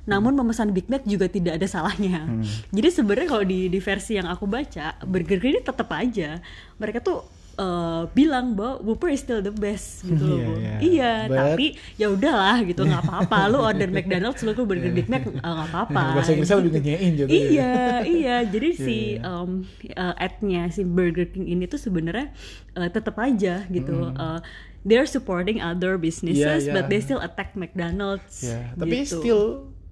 Namun 0.06 0.32
memesan 0.34 0.72
Big 0.72 0.88
Mac 0.88 1.04
juga 1.04 1.28
tidak 1.28 1.60
ada 1.60 1.68
salahnya. 1.68 2.24
Hmm. 2.24 2.40
Jadi 2.70 2.88
sebenarnya 2.90 3.28
kalau 3.28 3.44
di, 3.44 3.68
di 3.68 3.76
versi 3.78 4.16
yang 4.16 4.26
aku 4.26 4.48
baca, 4.48 4.96
Burger 5.04 5.36
King 5.36 5.52
ini 5.52 5.62
tetap 5.62 5.92
aja 5.92 6.40
mereka 6.74 7.04
tuh 7.04 7.28
eh, 7.58 8.04
bilang 8.14 8.54
bahwa 8.54 8.78
Whopper 8.86 9.10
is 9.10 9.26
still 9.26 9.42
the 9.42 9.50
best 9.52 10.06
gitu 10.06 10.22
loh. 10.22 10.38
Iya, 10.38 10.46
Bu. 10.46 10.54
iya. 10.58 10.76
Iya, 10.78 11.12
But- 11.26 11.38
tapi 11.38 11.66
ya 11.98 12.08
udahlah 12.14 12.58
gitu 12.64 12.82
nggak 12.86 13.04
apa-apa. 13.04 13.38
Lu 13.50 13.58
order 13.66 13.90
McDonald's 13.96 14.42
lu 14.46 14.54
ke 14.54 14.62
Burger 14.62 14.94
Big 14.94 15.10
Mac 15.10 15.26
eh, 15.26 15.34
nggak 15.34 15.70
apa-apa. 15.74 16.02
Bahasa 16.22 16.32
Inggrisnya 16.38 16.58
lebih 16.62 16.72
ngenyein 16.78 17.12
juga. 17.18 17.30
ya. 17.30 17.38
Iya, 17.38 17.76
iya. 18.06 18.36
Jadi 18.46 18.70
si 18.78 18.98
iya. 19.18 19.26
um, 19.26 19.66
uh, 19.92 20.14
ad-nya 20.16 20.70
si 20.70 20.86
Burger 20.86 21.28
King 21.28 21.50
ini 21.50 21.66
tuh 21.66 21.82
sebenarnya 21.82 22.30
uh, 22.78 22.90
tetap 22.94 23.18
aja 23.18 23.66
gitu. 23.68 24.14
Uh, 24.14 24.40
they're 24.88 25.10
supporting 25.10 25.60
other 25.60 26.00
businesses, 26.00 26.64
Iya, 26.64 26.72
iya. 26.72 26.74
but 26.78 26.88
they 26.88 27.04
still 27.04 27.20
attack 27.20 27.58
McDonald's. 27.60 28.46
Ya, 28.46 28.72
tapi 28.78 29.04
gitu. 29.04 29.20
still 29.20 29.44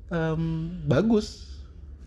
um, 0.07 0.71
bagus. 0.87 1.49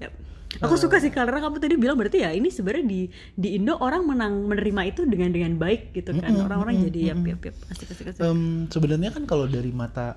Yep. 0.01 0.13
Aku 0.59 0.75
suka 0.75 0.97
sih 0.97 1.13
karena 1.13 1.39
kamu 1.39 1.61
tadi 1.61 1.77
bilang 1.77 1.95
berarti 1.95 2.25
ya 2.25 2.33
ini 2.33 2.49
sebenarnya 2.49 2.85
di 2.85 3.01
di 3.37 3.49
Indo 3.55 3.77
orang 3.77 4.03
menang 4.03 4.49
menerima 4.49 4.83
itu 4.89 5.05
dengan 5.05 5.29
dengan 5.29 5.53
baik 5.55 5.93
gitu 5.93 6.17
kan. 6.17 6.33
Orang-orang 6.35 6.89
jadi 6.89 7.13
yap 7.13 7.21
yap 7.23 7.41
yap 7.45 7.57
pasti 7.69 7.85
pasti 7.85 8.03
pasti. 8.03 8.21
Em, 8.21 8.65
sebenarnya 8.67 9.13
kan 9.13 9.29
kalau 9.29 9.45
dari 9.45 9.69
mata 9.69 10.17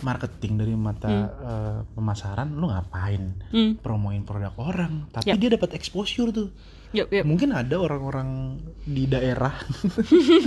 marketing 0.00 0.52
dari 0.56 0.74
mata 0.74 1.08
eh, 1.08 1.78
pemasaran 1.90 2.52
lu 2.52 2.68
ngapain 2.68 3.32
Hmm. 3.48 3.72
promoin 3.80 4.20
produk 4.22 4.52
orang 4.56 5.08
tapi 5.08 5.32
Yap. 5.32 5.40
dia 5.40 5.50
dapat 5.56 5.72
exposure 5.72 6.28
tuh 6.30 6.48
Yap 6.92 7.08
yap. 7.08 7.24
mungkin 7.24 7.56
ada 7.56 7.80
orang-orang 7.80 8.60
di 8.84 9.08
daerah 9.08 9.56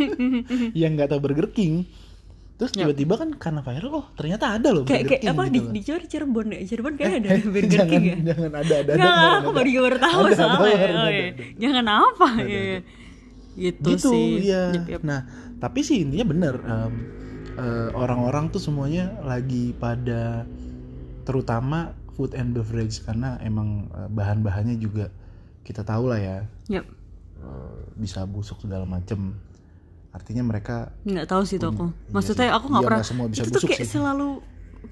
yang 0.77 0.93
nggak 0.93 1.09
tahu 1.09 1.19
Burger 1.21 1.49
King 1.49 1.85
terus 2.63 2.71
tiba-tiba 2.73 3.13
kan 3.17 3.29
karena 3.35 3.59
viral 3.59 3.91
oh 3.93 4.05
ternyata 4.13 4.55
ada 4.55 4.69
loh 4.71 4.83
Kayak 4.83 5.03
kayak 5.11 5.21
apa 5.27 5.43
gitu 5.43 5.51
di 5.51 5.59
loh. 5.59 5.69
di 5.69 5.81
Cirebon- 5.83 6.07
Cirebon 6.07 6.45
ya? 6.47 6.59
Cirebon 6.63 6.93
kayaknya 6.95 7.17
ada 7.19 7.29
Eh, 7.29 7.43
Burger 7.45 7.67
jangan, 7.69 7.91
King 7.91 8.03
ya. 8.05 8.17
jangan 8.23 8.51
ada 8.53 8.73
ada 8.77 8.91
Nggak, 8.93 9.11
ada, 9.11 9.27
aku 9.33 9.43
ada, 9.43 9.57
baru 9.59 9.69
baru 9.83 9.97
tahu 9.99 10.19
Ada, 10.23 10.33
soalnya. 10.33 10.55
ada, 10.55 10.63
Oh, 10.63 11.03
ada, 11.03 11.11
iya. 11.11 11.25
ada. 11.27 11.43
Jangan 11.57 11.85
apa 11.89 12.27
ya. 12.41 12.61
ya. 12.63 12.79
Gitu, 13.53 13.85
gitu 13.85 14.09
sih. 14.09 14.31
ya 14.47 14.63
nah 14.99 15.19
tapi 15.57 15.79
sih 15.81 16.01
intinya 16.01 16.25
bener 16.25 16.55
em, 16.59 16.93
eh, 17.55 17.89
orang-orang 17.93 18.49
tuh 18.49 18.57
semuanya 18.57 19.13
lagi 19.21 19.75
pada 19.75 20.47
terutama 21.21 21.91
food 22.11 22.33
and 22.33 22.51
beverage 22.51 22.97
karena 22.99 23.37
emang 23.39 23.91
eh, 23.91 24.09
bahan-bahannya 24.09 24.75
juga 24.75 25.11
kita 25.61 25.81
tahu 25.81 26.07
lah 26.07 26.17
ya 26.17 26.37
eh, 26.71 26.85
bisa 27.93 28.23
busuk 28.23 28.57
segala 28.59 28.83
macem 28.83 29.37
artinya 30.13 30.43
mereka 30.45 30.93
nggak 31.03 31.25
tahu 31.25 31.43
sih 31.43 31.57
tuh 31.57 31.73
aku. 31.73 31.85
Iya 31.89 32.13
maksudnya 32.13 32.47
sih. 32.47 32.55
aku 32.55 32.65
nggak 32.69 32.83
Iya, 32.83 32.89
pernah 32.89 33.05
semua 33.05 33.25
bisa 33.27 33.41
itu 33.43 33.49
tuh 33.51 33.61
kayak 33.65 33.81
sih. 33.81 33.91
selalu 33.97 34.27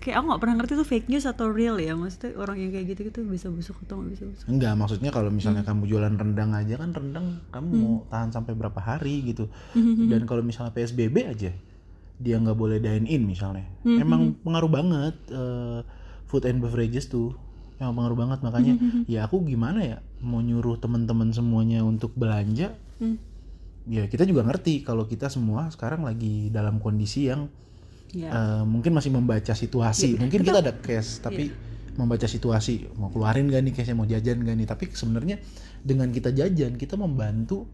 kayak 0.01 0.15
aku 0.17 0.25
nggak 0.33 0.41
pernah 0.41 0.55
ngerti 0.57 0.73
tuh 0.75 0.87
fake 0.87 1.07
news 1.07 1.25
atau 1.25 1.45
real 1.47 1.75
ya. 1.77 1.93
Maksudnya 1.93 2.31
orang 2.35 2.57
yang 2.57 2.71
kayak 2.73 2.85
gitu 2.89 3.01
gitu 3.07 3.19
bisa 3.23 3.47
busuk 3.53 3.77
atau 3.85 4.01
nggak 4.01 4.11
bisa 4.17 4.23
busuk? 4.25 4.45
Enggak 4.49 4.73
maksudnya 4.73 5.09
kalau 5.13 5.29
Hmm. 5.29 5.37
misalnya 5.37 5.61
kamu 5.61 5.81
jualan 5.85 6.13
rendang 6.17 6.51
aja 6.51 6.75
kan 6.75 6.89
rendang 6.91 7.25
kamu 7.53 7.69
mau 7.71 7.93
tahan 8.09 8.29
sampai 8.33 8.53
berapa 8.57 8.79
hari 8.81 9.21
gitu. 9.29 9.45
Hmm, 9.77 10.09
dan 10.09 10.25
kalau 10.25 10.41
misalnya 10.41 10.73
PSBB 10.73 11.15
aja 11.29 11.51
dia 12.21 12.35
nggak 12.37 12.57
boleh 12.57 12.77
dine 12.77 13.05
in 13.05 13.25
misalnya. 13.25 13.65
Hmm, 13.81 13.97
emang 13.97 14.21
pengaruh 14.41 14.69
banget 14.69 15.15
eh, 15.29 15.79
food 16.25 16.45
and 16.45 16.61
beverages 16.61 17.05
tuh. 17.05 17.37
Emang 17.77 17.97
pengaruh 17.97 18.17
banget 18.17 18.39
makanya 18.41 18.73
Hmm, 18.77 19.05
ya 19.05 19.25
aku 19.25 19.41
gimana 19.41 19.81
ya 19.81 19.97
mau 20.21 20.37
nyuruh 20.37 20.77
teman-teman 20.77 21.29
semuanya 21.29 21.81
untuk 21.81 22.13
belanja 22.13 22.73
Hmm. 22.97 23.17
Ya 23.89 24.05
kita 24.05 24.23
juga 24.23 24.45
ngerti 24.45 24.85
kalau 24.85 25.05
kita 25.05 25.25
semua 25.27 25.69
sekarang 25.69 26.05
lagi 26.05 26.49
dalam 26.49 26.77
kondisi 26.77 27.29
yang 27.29 27.49
ya 28.11 28.29
eh, 28.29 28.63
mungkin 28.67 28.91
masih 28.91 29.09
membaca 29.09 29.53
situasi. 29.55 30.19
Mungkin 30.19 30.43
kita 30.43 30.59
ada 30.59 30.73
cash 30.75 31.19
tapi 31.19 31.49
membaca 31.91 32.23
situasi 32.23 32.87
mau 32.95 33.11
keluarin 33.11 33.51
gak 33.51 33.61
nih 33.61 33.73
cashnya 33.75 33.95
mau 33.95 34.07
jajan 34.07 34.43
gak 34.43 34.55
nih? 34.55 34.67
Tapi 34.67 34.83
sebenarnya 34.91 35.37
dengan 35.81 36.07
kita 36.11 36.29
jajan 36.31 36.75
kita 36.75 36.95
membantu 36.95 37.65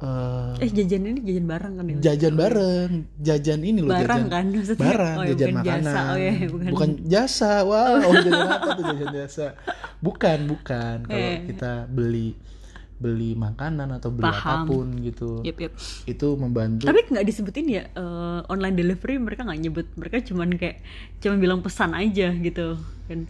eh, 0.00 0.64
eh 0.64 0.70
jajan 0.70 1.02
ini 1.08 1.20
jajan 1.22 1.46
bareng 1.46 1.72
kan 1.76 1.84
ya? 1.86 1.96
jajan 2.00 2.34
bareng. 2.34 2.90
Jajan 3.20 3.60
ini 3.62 3.78
loh 3.80 3.90
barang 3.92 4.22
jajan. 4.26 4.32
kan? 4.32 4.44
Maksudnya 4.50 4.80
barang 4.80 5.16
oh, 5.16 5.22
ya, 5.22 5.28
jajan 5.30 5.48
bukan 5.48 5.56
makanan. 5.60 5.82
jasa. 5.82 6.00
Oh 6.00 6.18
ya 6.18 6.32
bukan, 6.50 6.90
jasa. 7.08 7.52
Wah 7.64 7.86
oh 8.00 8.12
jajan 8.16 8.46
apa 8.48 8.68
tuh 8.74 8.84
jajan 8.92 9.08
jasa? 9.14 9.46
Bukan 10.00 10.38
bukan. 10.48 10.96
Kalau 11.04 11.28
Eh. 11.30 11.38
kita 11.48 11.72
beli 11.86 12.28
beli 13.00 13.32
makanan 13.32 13.96
atau 13.96 14.12
beli 14.12 14.28
Paham. 14.28 14.44
apa 14.44 14.68
pun 14.68 14.86
gitu 15.00 15.40
Yap, 15.40 15.56
yap. 15.56 15.72
itu 16.04 16.28
membantu 16.36 16.84
tapi 16.84 17.00
nggak 17.08 17.24
disebutin 17.24 17.66
ya 17.66 17.84
eh, 17.88 18.40
online 18.52 18.76
delivery 18.76 19.16
mereka 19.16 19.48
nggak 19.48 19.60
nyebut 19.60 19.86
mereka 19.96 20.20
cuman 20.20 20.60
kayak 20.60 20.84
cuman 21.24 21.36
bilang 21.40 21.60
pesan 21.64 21.96
aja 21.96 22.28
gitu 22.36 22.76
kan 23.08 23.24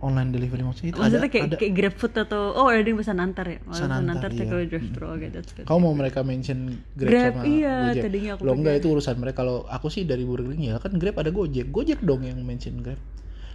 online 0.00 0.32
delivery 0.32 0.64
maksudnya 0.64 0.96
itu 0.96 0.98
maksudnya 0.98 1.28
ada, 1.28 1.30
kayak 1.30 1.44
ada 1.44 1.56
kayak 1.60 1.74
GrabFood 1.76 2.14
atau 2.24 2.42
oh 2.56 2.72
ada 2.72 2.80
yang 2.80 2.96
pesan 2.96 3.20
antar 3.20 3.46
ya 3.46 3.58
Pesan 3.68 3.92
antar, 3.92 4.32
take 4.32 4.48
iya. 4.48 4.56
away 4.56 4.66
drive 4.66 4.88
thru 4.96 5.06
oke 5.12 5.26
that's 5.28 5.52
good 5.52 5.68
Kau 5.68 5.76
mau 5.76 5.92
mereka 5.92 6.24
mention 6.24 6.80
Grab, 6.96 7.12
Grab, 7.12 7.32
sama 7.36 7.44
iya, 7.44 7.76
Gojek? 7.92 8.02
tadinya 8.08 8.30
aku 8.34 8.42
Lo 8.48 8.52
enggak 8.56 8.74
itu 8.80 8.88
urusan 8.88 9.16
mereka. 9.20 9.44
Kalau 9.44 9.68
aku 9.68 9.86
sih 9.92 10.02
dari 10.08 10.24
Burger 10.24 10.56
King 10.56 10.72
ya 10.72 10.80
kan 10.80 10.96
Grab 10.96 11.16
ada 11.20 11.30
Gojek. 11.30 11.68
Gojek 11.68 12.00
dong 12.00 12.24
yang 12.24 12.40
mention 12.40 12.80
Grab. 12.80 13.00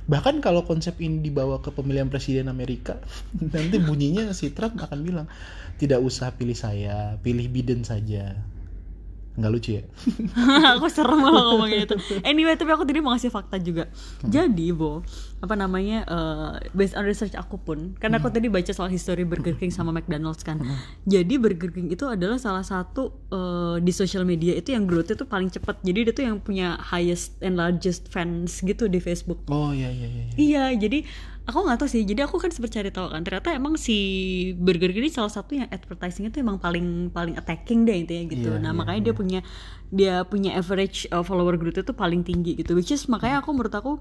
Bahkan 0.06 0.38
kalau 0.46 0.62
konsep 0.70 1.02
ini 1.02 1.18
dibawa 1.26 1.66
ke 1.66 1.74
pemilihan 1.74 2.06
presiden 2.10 2.46
Amerika, 2.46 3.02
nanti 3.34 3.82
bunyinya 3.82 4.30
si 4.38 4.54
Trump 4.54 4.78
akan 4.78 5.00
bilang 5.02 5.28
tidak 5.82 6.00
usah 6.06 6.30
pilih 6.38 6.54
saya, 6.54 7.18
pilih 7.26 7.50
Biden 7.50 7.82
saja. 7.82 8.46
Nggak 9.36 9.52
lucu 9.52 9.70
ya? 9.80 9.84
aku 10.80 10.88
serem 10.88 11.20
kalau 11.20 11.42
ngomongnya 11.54 11.88
itu 11.88 11.96
anyway 12.24 12.56
tapi 12.56 12.72
aku 12.72 12.88
tadi 12.88 13.00
mau 13.04 13.12
ngasih 13.16 13.32
fakta 13.32 13.60
juga. 13.60 13.92
Jadi 14.24 14.72
bo 14.72 15.04
apa 15.44 15.54
namanya 15.54 16.08
eh, 16.08 16.52
based 16.74 16.96
on 16.98 17.06
research 17.06 17.36
aku 17.38 17.60
pun 17.62 17.94
karena 18.02 18.18
aku 18.18 18.32
tadi 18.34 18.50
baca 18.50 18.72
soal 18.72 18.90
history 18.90 19.28
Burger 19.28 19.54
King 19.60 19.70
sama 19.70 19.92
McDonald's 19.92 20.42
kan. 20.42 20.64
Jadi 21.04 21.36
Burger 21.36 21.70
King 21.70 21.92
itu 21.92 22.08
adalah 22.08 22.40
salah 22.40 22.64
satu 22.64 23.12
eh, 23.30 23.78
di 23.84 23.92
social 23.92 24.24
media 24.24 24.56
itu 24.56 24.72
yang 24.72 24.88
growth 24.88 25.12
itu 25.12 25.28
paling 25.28 25.52
cepat. 25.52 25.84
Jadi 25.84 26.00
dia 26.08 26.14
tuh 26.16 26.26
yang 26.26 26.38
punya 26.40 26.80
highest 26.80 27.36
and 27.44 27.60
largest 27.60 28.08
fans 28.10 28.64
gitu 28.64 28.88
di 28.88 29.04
Facebook. 29.04 29.44
Oh 29.52 29.76
iya 29.76 29.92
iya 29.92 30.08
iya. 30.08 30.24
iya. 30.24 30.36
Iya, 30.36 30.64
jadi 30.88 31.00
aku 31.46 31.58
nggak 31.62 31.78
tahu 31.78 31.90
sih. 31.90 32.02
Jadi 32.04 32.22
aku 32.26 32.42
kan 32.42 32.50
sempat 32.50 32.74
cari 32.74 32.90
tahu 32.90 33.08
kan. 33.14 33.22
Ternyata 33.22 33.54
emang 33.54 33.78
si 33.78 33.98
Burger 34.58 34.90
King 34.92 35.08
ini 35.08 35.14
salah 35.14 35.30
satu 35.30 35.54
yang 35.54 35.70
advertising 35.70 36.28
itu 36.30 36.42
emang 36.42 36.58
paling 36.58 37.14
paling 37.14 37.38
attacking 37.38 37.86
deh 37.86 37.96
intinya 37.96 38.24
gitu. 38.34 38.50
Iya, 38.54 38.62
nah 38.62 38.74
iya, 38.74 38.78
makanya 38.78 39.02
dia 39.06 39.14
punya 39.14 39.40
dia 39.94 40.14
punya 40.26 40.52
average 40.58 41.06
uh, 41.14 41.22
follower 41.22 41.56
growth 41.62 41.80
itu 41.80 41.94
paling 41.94 42.26
tinggi 42.26 42.58
gitu. 42.58 42.74
Which 42.74 42.90
is 42.90 43.06
makanya 43.06 43.46
aku 43.46 43.54
menurut 43.54 43.74
aku 43.74 43.92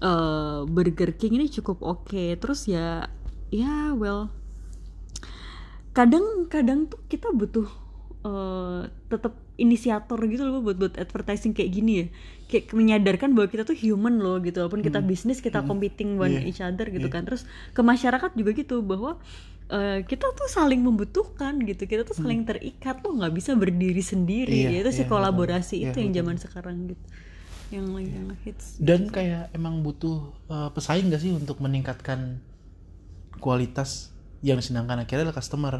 uh, 0.00 0.64
Burger 0.70 1.12
King 1.18 1.42
ini 1.42 1.50
cukup 1.50 1.82
oke. 1.82 2.38
Terus 2.38 2.70
ya 2.70 3.10
ya 3.50 3.92
well 3.94 4.30
kadang-kadang 5.94 6.90
tuh 6.90 6.98
kita 7.06 7.30
butuh 7.30 7.70
uh, 8.26 8.90
tetap 9.06 9.43
inisiator 9.54 10.18
gitu 10.26 10.42
loh 10.42 10.60
buat 10.62 10.74
buat 10.74 10.94
advertising 10.98 11.54
kayak 11.54 11.70
gini 11.70 11.92
ya. 11.94 12.06
Kayak 12.50 12.74
menyadarkan 12.74 13.32
bahwa 13.32 13.48
kita 13.50 13.62
tuh 13.62 13.78
human 13.78 14.18
loh 14.18 14.42
gitu 14.42 14.60
walaupun 14.62 14.82
kita 14.82 14.98
bisnis 15.00 15.38
kita 15.38 15.62
competing 15.64 16.18
one 16.18 16.42
Iya. 16.42 16.48
each 16.48 16.60
other 16.60 16.86
gitu 16.90 17.06
kan. 17.06 17.22
Terus 17.22 17.46
ke 17.70 17.80
masyarakat 17.80 18.34
juga 18.34 18.50
gitu 18.52 18.82
bahwa 18.82 19.16
uh, 19.70 19.98
kita 20.04 20.26
tuh 20.34 20.48
saling 20.50 20.82
membutuhkan 20.82 21.56
gitu 21.64 21.86
kita 21.86 22.02
tuh 22.04 22.18
saling 22.18 22.42
terikat 22.44 23.00
lo 23.00 23.14
nggak 23.16 23.32
bisa 23.32 23.54
berdiri 23.54 24.02
sendiri. 24.02 24.70
Iya, 24.74 24.82
itu 24.84 24.90
sih 24.90 25.06
iya, 25.06 25.10
kolaborasi 25.10 25.76
betul. 25.80 25.86
itu 25.86 25.96
Iya, 25.96 26.02
yang 26.04 26.12
zaman 26.18 26.36
sekarang 26.42 26.76
gitu. 26.90 27.04
Yang 27.72 27.86
lagi 27.96 28.10
yang 28.12 28.28
hits 28.44 28.66
Dan 28.76 29.00
kayak 29.08 29.50
emang 29.56 29.80
butuh 29.80 30.30
eh, 30.52 30.70
pesaing 30.70 31.08
gak 31.10 31.22
sih 31.22 31.32
untuk 31.32 31.58
meningkatkan 31.64 32.38
kualitas 33.40 34.12
yang 34.44 34.60
disenangkan 34.60 35.02
akhirnya 35.02 35.30
adalah 35.30 35.36
customer. 35.40 35.74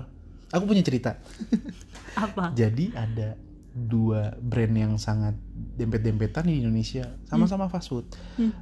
Aku 0.50 0.64
punya 0.64 0.80
cerita. 0.80 1.20
apa? 2.24 2.54
Jadi 2.56 2.94
ada 2.96 3.36
dua 3.74 4.38
brand 4.38 4.70
yang 4.70 4.94
sangat 4.94 5.34
dempet-dempetan 5.74 6.46
di 6.46 6.62
Indonesia, 6.62 7.10
sama-sama 7.26 7.66
fast 7.66 7.90
food. 7.90 8.06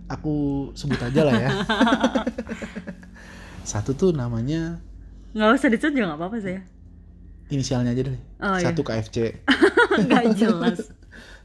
Aku 0.08 0.34
sebut 0.72 0.96
aja 0.98 1.20
lah 1.22 1.34
ya. 1.36 1.50
Satu 3.62 3.92
tuh 3.92 4.10
namanya 4.10 4.80
nggak 5.32 5.48
usah 5.56 5.72
disebut 5.72 5.96
juga 5.96 6.12
nggak 6.12 6.20
apa-apa 6.20 6.36
sih 6.44 6.60
inisialnya 7.48 7.96
aja 7.96 8.04
deh 8.04 8.20
Oh, 8.36 8.52
iya. 8.52 8.68
satu 8.68 8.84
KFC 8.84 9.16
nggak 10.04 10.24
jelas 10.36 10.92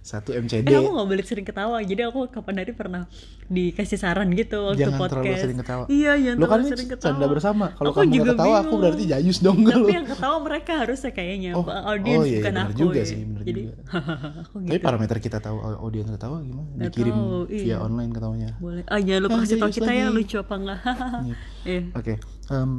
satu 0.07 0.31
eh 0.31 0.39
MCD 0.39 0.71
aku 0.71 0.87
nggak 0.89 1.03
boleh 1.05 1.19
sering 1.21 1.43
ketawa 1.43 1.77
jadi 1.81 2.07
aku 2.07 2.25
kapan 2.27 2.55
hari 2.57 2.71
pernah 2.71 3.11
dikasih 3.45 3.95
saran 3.95 4.31
gitu 4.31 4.63
waktu 4.65 4.79
jangan 4.81 4.95
podcast 4.97 5.19
terlalu 5.19 5.43
sering 5.43 5.59
ketawa 5.59 5.83
iya 5.89 6.11
jangan 6.15 6.37
lo 6.37 6.45
kan 6.45 6.49
terlalu 6.55 6.71
sering 6.71 6.89
ketawa 6.89 7.07
canda 7.09 7.25
bersama 7.27 7.65
kalau 7.73 7.89
Aku 7.89 7.99
kamu 7.99 8.11
juga 8.13 8.31
ketawa 8.31 8.55
aku 8.55 8.63
bingung. 8.63 8.79
berarti 8.81 9.03
jayus 9.05 9.37
dong 9.39 9.57
tapi 9.59 9.71
kalau 9.73 9.87
yang 9.89 10.07
ketawa 10.07 10.37
mereka 10.39 10.71
harusnya 10.77 11.11
kayaknya 11.11 11.51
Oh, 11.53 11.65
audiens 11.67 12.17
oh 12.17 12.23
iya, 12.23 12.37
bukan 12.37 12.53
aku 12.57 12.71
juga 12.73 12.97
ya. 12.97 13.05
sih, 13.05 13.17
benar 13.19 13.41
jadi 13.43 13.61
juga. 13.61 13.73
aku 14.41 14.55
tapi 14.55 14.67
gitu 14.69 14.79
parameter 14.81 15.17
kita 15.19 15.37
tahu 15.37 15.57
audiens 15.59 16.09
ketawa 16.09 16.37
gimana 16.39 16.67
Nggak 16.71 16.87
dikirim 16.87 17.13
tahu, 17.13 17.35
iya. 17.47 17.61
via 17.61 17.77
online 17.77 18.11
ketawanya 18.11 18.49
boleh 18.57 18.83
ah 18.85 18.97
jangan 18.97 19.21
lupa 19.21 19.35
Ah, 19.35 19.41
kasih 19.43 19.55
tau 19.55 19.65
jayus 19.65 19.75
kita 19.75 19.91
ya 19.91 20.05
lagi. 20.05 20.15
lucu 20.15 20.35
apa 20.37 20.53
enggak 20.55 20.79
Iya. 21.19 21.35
Iya. 21.67 21.81
Oke, 21.93 22.13
em, 22.47 22.71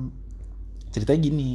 ceritanya 0.88 1.20
gini, 1.20 1.50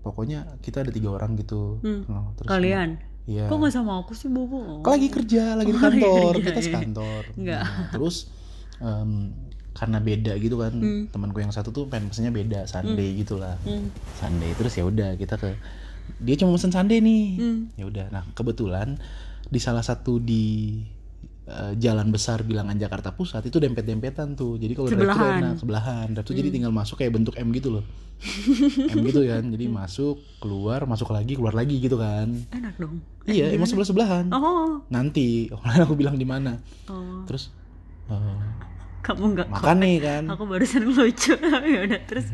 pokoknya 0.00 0.38
kita 0.58 0.80
ada 0.80 0.88
tiga 0.88 1.10
orang 1.10 1.34
gitu. 1.34 1.82
Hmm. 1.82 2.06
Oh, 2.06 2.30
terus 2.32 2.46
kalian 2.46 3.02
Iya. 3.28 3.44
kok 3.44 3.60
nggak 3.60 3.74
sama 3.76 4.00
aku 4.00 4.16
sih 4.16 4.32
bobo 4.32 4.80
Kok 4.80 4.88
lagi 4.88 5.08
kerja, 5.12 5.52
lagi 5.52 5.68
di 5.68 5.76
Oh, 5.76 5.84
lagi 5.84 6.00
kantor, 6.00 6.32
kerja, 6.32 6.44
kita 6.48 6.58
iya. 6.58 6.64
sekantor. 6.64 7.22
Enggak. 7.36 7.60
Nah, 7.60 7.88
terus 7.92 8.16
em, 8.80 9.10
karena 9.76 9.98
beda 10.00 10.32
gitu 10.40 10.56
kan, 10.56 10.72
Hmm. 10.72 11.02
temanku 11.06 11.38
yang 11.38 11.52
satu 11.52 11.68
tuh 11.68 11.86
pengen 11.86 12.08
pesennya 12.08 12.32
beda, 12.32 12.64
Sunday 12.64 13.14
gitu 13.14 13.36
lah. 13.36 13.60
Hmm. 13.62 13.92
Sunday 14.16 14.50
terus 14.56 14.72
ya 14.74 14.82
udah 14.82 15.14
kita 15.14 15.36
ke 15.36 15.54
dia 16.18 16.34
cuma 16.34 16.56
pesen 16.56 16.72
Sunday 16.72 16.98
nih. 16.98 17.24
Hmm. 17.36 17.58
Ya 17.76 17.84
udah. 17.84 18.06
Nah, 18.08 18.24
kebetulan 18.32 18.96
di 19.44 19.60
salah 19.60 19.84
satu 19.84 20.16
di 20.18 20.80
eh, 21.48 21.72
jalan 21.76 22.08
besar 22.08 22.40
bilangan 22.42 22.76
Jakarta 22.76 23.10
Pusat 23.10 23.48
itu 23.48 23.56
dempet-dempetan 23.56 24.32
tuh. 24.34 24.54
Jadi 24.54 24.72
kalau 24.72 24.88
drive 24.88 25.00
enak 25.00 25.56
sebelahan. 25.56 26.06
Drive 26.12 26.26
Hmm. 26.26 26.36
jadi 26.36 26.48
tinggal 26.50 26.70
masuk 26.70 26.96
kayak 26.96 27.12
bentuk 27.14 27.34
M 27.34 27.48
gitu 27.50 27.72
loh. 27.72 27.84
M 28.92 29.00
gitu 29.02 29.24
kan. 29.24 29.42
Jadi 29.46 29.64
masuk, 29.66 30.20
keluar, 30.38 30.84
masuk 30.84 31.08
lagi, 31.08 31.32
keluar 31.32 31.52
lagi 31.52 31.78
gitu 31.78 31.96
kan. 31.96 32.28
enak 32.50 32.76
dong 32.76 33.00
Iya, 33.24 33.52
emang 33.52 33.64
sebelah-sebelahan. 33.64 34.28
oh 34.30 34.84
Nanti, 34.88 35.48
online 35.50 35.82
aku 35.86 35.94
bilang 35.94 36.14
di 36.14 36.24
mana. 36.24 36.60
oh 36.86 37.24
Terus 37.24 37.48
eh, 38.06 38.40
kamu 39.00 39.24
nggak 39.32 39.48
makan 39.48 39.76
nih 39.78 39.96
kan. 39.98 40.22
aku 40.28 40.42
barusan 40.44 40.82
lucu 40.84 41.32
ya 41.72 41.80
udah 41.82 42.00
terus 42.04 42.28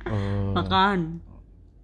Eh, 0.00 0.50
makan 0.50 1.20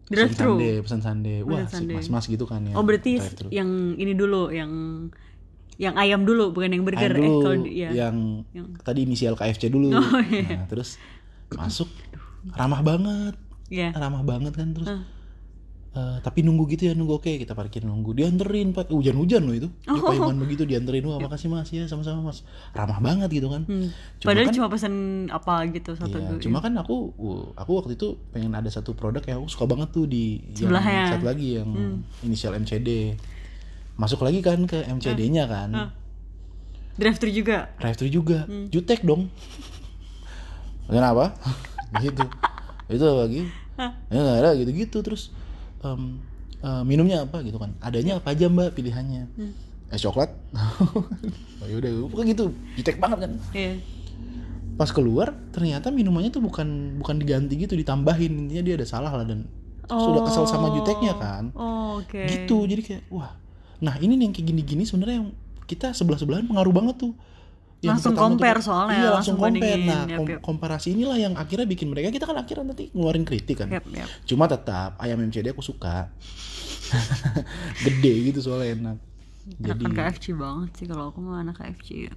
pesan 0.07 0.09
drive 0.09 0.33
thru 0.33 0.55
Sunday, 0.55 0.75
pesan 0.81 1.00
Sunday. 1.00 1.38
Wah, 1.43 1.59
Pesan 1.59 1.67
si 1.67 1.75
Sunday. 1.83 1.97
mas-mas 1.99 2.25
gitu 2.26 2.45
kan 2.45 2.61
ya. 2.62 2.73
oh 2.73 2.81
berarti 2.81 3.19
yang 3.50 3.69
ini 3.95 4.12
dulu 4.12 4.49
yang 4.49 4.71
yang 5.76 5.95
ayam 5.95 6.23
dulu 6.23 6.50
bukan 6.50 6.71
yang 6.71 6.83
burger 6.83 7.04
Ayam 7.06 7.14
eh 7.14 7.21
dulu, 7.23 7.40
kalau 7.42 7.56
di- 7.62 7.75
ya 7.76 7.88
yang, 7.95 8.16
Yang- 8.50 8.80
tadi 8.80 9.00
inisial 9.02 9.35
KFC 9.35 9.68
dulu. 9.68 9.92
Oh, 9.92 10.21
iya. 10.23 10.56
Nah, 10.56 10.66
terus 10.66 10.97
masuk 11.49 11.88
ramah 12.49 12.80
banget, 12.80 13.35
ya 13.66 13.90
ramah 13.90 14.23
banget 14.23 14.52
kan 14.52 14.71
terus. 14.71 14.88
Ah. 14.88 15.02
eh, 15.92 16.18
tapi 16.21 16.40
nunggu 16.40 16.68
gitu 16.68 16.83
ya 16.83 16.92
nunggu 16.92 17.16
oke 17.16 17.33
kita 17.38 17.52
parkir 17.52 17.80
nunggu 17.80 18.12
dianterin 18.12 18.68
pak 18.71 18.88
hujan-hujan 18.90 19.40
loh 19.42 19.54
itu 19.54 19.68
dia 19.80 19.97
Oh. 19.97 20.04
payangan 20.06 20.37
begitu 20.37 20.62
dianterin 20.62 21.00
wah 21.02 21.16
makasih 21.18 21.49
mas 21.49 21.68
ya 21.71 21.85
sama-sama 21.85 22.21
mas 22.23 22.45
ramah 22.71 23.00
banget 23.00 23.33
gitu 23.33 23.49
kan 23.49 23.64
Hmm. 23.64 23.88
Cuma 24.18 24.28
Padahal 24.28 24.45
kan- 24.45 24.54
cuma 24.54 24.68
pesan 24.68 24.92
apa 25.30 25.54
gitu 25.71 25.90
satu 25.92 26.12
Iya, 26.14 26.28
dulu. 26.30 26.40
cuma 26.42 26.59
kan 26.61 26.73
aku 26.75 26.97
uh, 27.16 27.45
aku 27.54 27.71
waktu 27.75 27.92
itu 27.95 28.12
pengen 28.28 28.52
ada 28.52 28.68
satu 28.68 28.92
produk 28.92 29.25
yang 29.25 29.40
aku 29.40 29.49
suka 29.49 29.64
banget 29.66 29.88
tuh 29.90 30.04
di 30.04 30.45
Sebelahnya. 30.52 30.92
yang 30.92 31.12
satu 31.16 31.26
lagi 31.26 31.49
yang 31.54 31.68
inisial 32.21 32.52
MCD 32.54 33.16
masuk 33.97 34.21
lagi 34.23 34.45
kan 34.45 34.69
ke 34.69 34.85
MCD-nya 34.85 35.49
kan. 35.49 35.71
Ah. 35.73 35.91
drive 36.97 37.17
thru 37.21 37.33
juga. 37.33 37.73
drive 37.81 37.97
thru 37.97 38.09
juga. 38.12 38.45
Hmm. 38.45 38.69
jutek 38.69 39.05
dong. 39.05 39.33
Kenapa? 40.87 41.35
Gitu. 42.04 42.25
Itu 42.93 43.04
lagi? 43.17 43.43
Ya 44.13 44.21
ada 44.21 44.52
gitu 44.56 44.71
gitu 44.73 44.99
terus. 45.00 45.32
Em, 45.80 46.21
eh, 46.61 46.82
minumnya 46.85 47.25
apa 47.25 47.41
gitu 47.41 47.56
kan. 47.56 47.73
Adanya 47.80 48.21
apa 48.21 48.37
aja 48.37 48.52
mbak 48.52 48.76
pilihannya. 48.76 49.28
Hmm. 49.32 49.52
es 49.93 50.02
coklat. 50.04 50.30
Oh 51.56 51.65
yaudah 51.65 51.89
pokoknya 52.13 52.37
gitu. 52.37 52.45
Jutek 52.76 53.00
banget 53.00 53.26
kan. 53.26 53.32
Iya. 53.56 53.75
pas 54.76 54.93
keluar 54.93 55.32
ternyata 55.56 55.89
minumannya 55.89 56.28
tuh 56.28 56.45
bukan 56.45 57.00
bukan 57.00 57.17
diganti 57.17 57.56
gitu 57.56 57.73
ditambahin. 57.80 58.45
Intinya 58.45 58.61
dia 58.61 58.75
ada 58.76 58.85
salah 58.85 59.09
lah 59.09 59.25
dan 59.25 59.49
sudah 59.89 60.21
kesel 60.28 60.45
sama 60.45 60.69
juteknya 60.76 61.17
kan. 61.17 61.49
Oh, 61.56 62.04
oke. 62.04 62.28
gitu 62.28 62.69
jadi 62.69 62.82
kayak 62.85 63.02
wah 63.09 63.32
nah 63.78 63.95
ini 63.97 64.15
nih 64.15 64.25
yang 64.25 64.34
kayak 64.34 64.47
gini-gini 64.47 64.82
sebenarnya 64.82 65.17
yang 65.19 65.28
kita 65.65 65.91
sebelah 65.91 66.17
sebelahan 66.17 66.45
pengaruh 66.45 66.73
banget 66.73 66.97
tuh 67.00 67.12
Yang 67.76 67.93
Langsung 67.93 68.08
pertama 68.08 68.17
tuh- 68.17 68.32
compare 68.32 68.60
soalnya, 68.62 68.95
iya 68.95 69.08
langsung 69.10 69.36
langsung 69.36 69.36
compare 69.52 69.80
nah 69.82 70.02
kom- 70.08 70.30
yap. 70.30 70.41
komparasi 70.41 70.89
inilah 70.91 71.19
yang 71.19 71.34
akhirnya 71.34 71.67
bikin 71.67 71.86
mereka 71.86 72.08
kita 72.08 72.25
kan 72.25 72.36
akhirnya 72.36 72.65
nanti 72.67 72.89
ngeluarin 72.91 73.23
kritik 73.23 73.56
kan 73.58 73.69
Yap, 73.69 73.84
yap. 73.86 74.08
cuma 74.25 74.45
tetap 74.47 74.97
ayam 74.97 75.21
MCD 75.21 75.50
aku 75.50 75.60
suka 75.60 76.08
gede 77.84 78.12
gitu 78.26 78.41
soalnya 78.43 78.69
enak 78.75 78.97
jadi 79.58 79.78
Enakan 79.78 79.93
KFC 79.93 80.25
banget 80.34 80.71
sih 80.75 80.86
kalau 80.86 81.04
aku 81.06 81.19
mah 81.21 81.39
anak 81.39 81.54
KFC. 81.54 82.10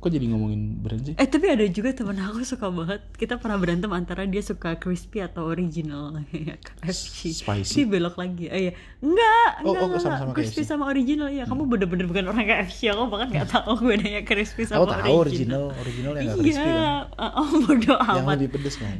Kok 0.00 0.08
jadi 0.08 0.26
ngomongin 0.26 0.80
brand 0.80 1.02
sih 1.02 1.12
Eh 1.12 1.28
tapi 1.28 1.44
ada 1.46 1.60
juga 1.64 1.92
temen 1.92 2.16
aku 2.16 2.40
suka 2.40 2.66
banget. 2.66 3.04
Kita 3.12 3.36
pernah 3.36 3.54
berantem 3.54 3.92
antara 3.92 4.24
dia 4.24 4.40
suka 4.40 4.74
crispy 4.74 5.20
atau 5.20 5.44
original 5.44 6.16
ya 6.32 6.56
KFC. 6.56 7.36
Spicy. 7.36 7.74
Dia 7.74 7.86
belok 7.86 8.16
lagi. 8.16 8.48
Oh 8.48 8.56
iya. 8.58 8.72
Enggak, 8.98 9.50
Oh, 9.60 9.68
enggak, 9.68 9.76
oh, 9.76 9.86
enggak. 9.86 10.00
sama-sama 10.00 10.32
crispy 10.32 10.60
KFC. 10.60 10.66
sama 10.66 10.84
original 10.88 11.28
ya. 11.28 11.44
Kamu 11.44 11.68
bener-bener 11.68 12.08
bukan 12.08 12.24
orang 12.26 12.48
KFC. 12.48 12.88
Aku 12.88 13.06
bahkan 13.06 13.28
nggak 13.28 13.48
tahu 13.54 13.76
bedanya 13.82 14.22
crispy 14.22 14.62
sama 14.64 14.88
tahu 14.88 15.20
original 15.20 15.68
original 15.76 16.12
yang 16.14 16.26
gak 16.26 16.38
crispy 16.40 16.64
kan 16.64 16.72
Iya. 16.72 16.96
Oh 17.36 17.48
yang 17.68 18.24
amat. 18.24 18.34
lebih 18.36 18.50
pedes 18.56 18.76
kan 18.76 18.98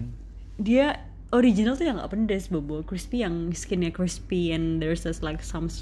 Dia 0.56 1.00
original 1.32 1.74
tuh 1.74 1.88
yang 1.88 1.96
nggak 1.96 2.12
pedes 2.12 2.46
bobo. 2.46 2.84
Crispy 2.84 3.24
yang 3.24 3.48
skinnya 3.52 3.88
crispy 3.88 4.52
and 4.52 4.78
there's 4.78 5.00
just 5.00 5.20
like 5.20 5.40
some 5.40 5.72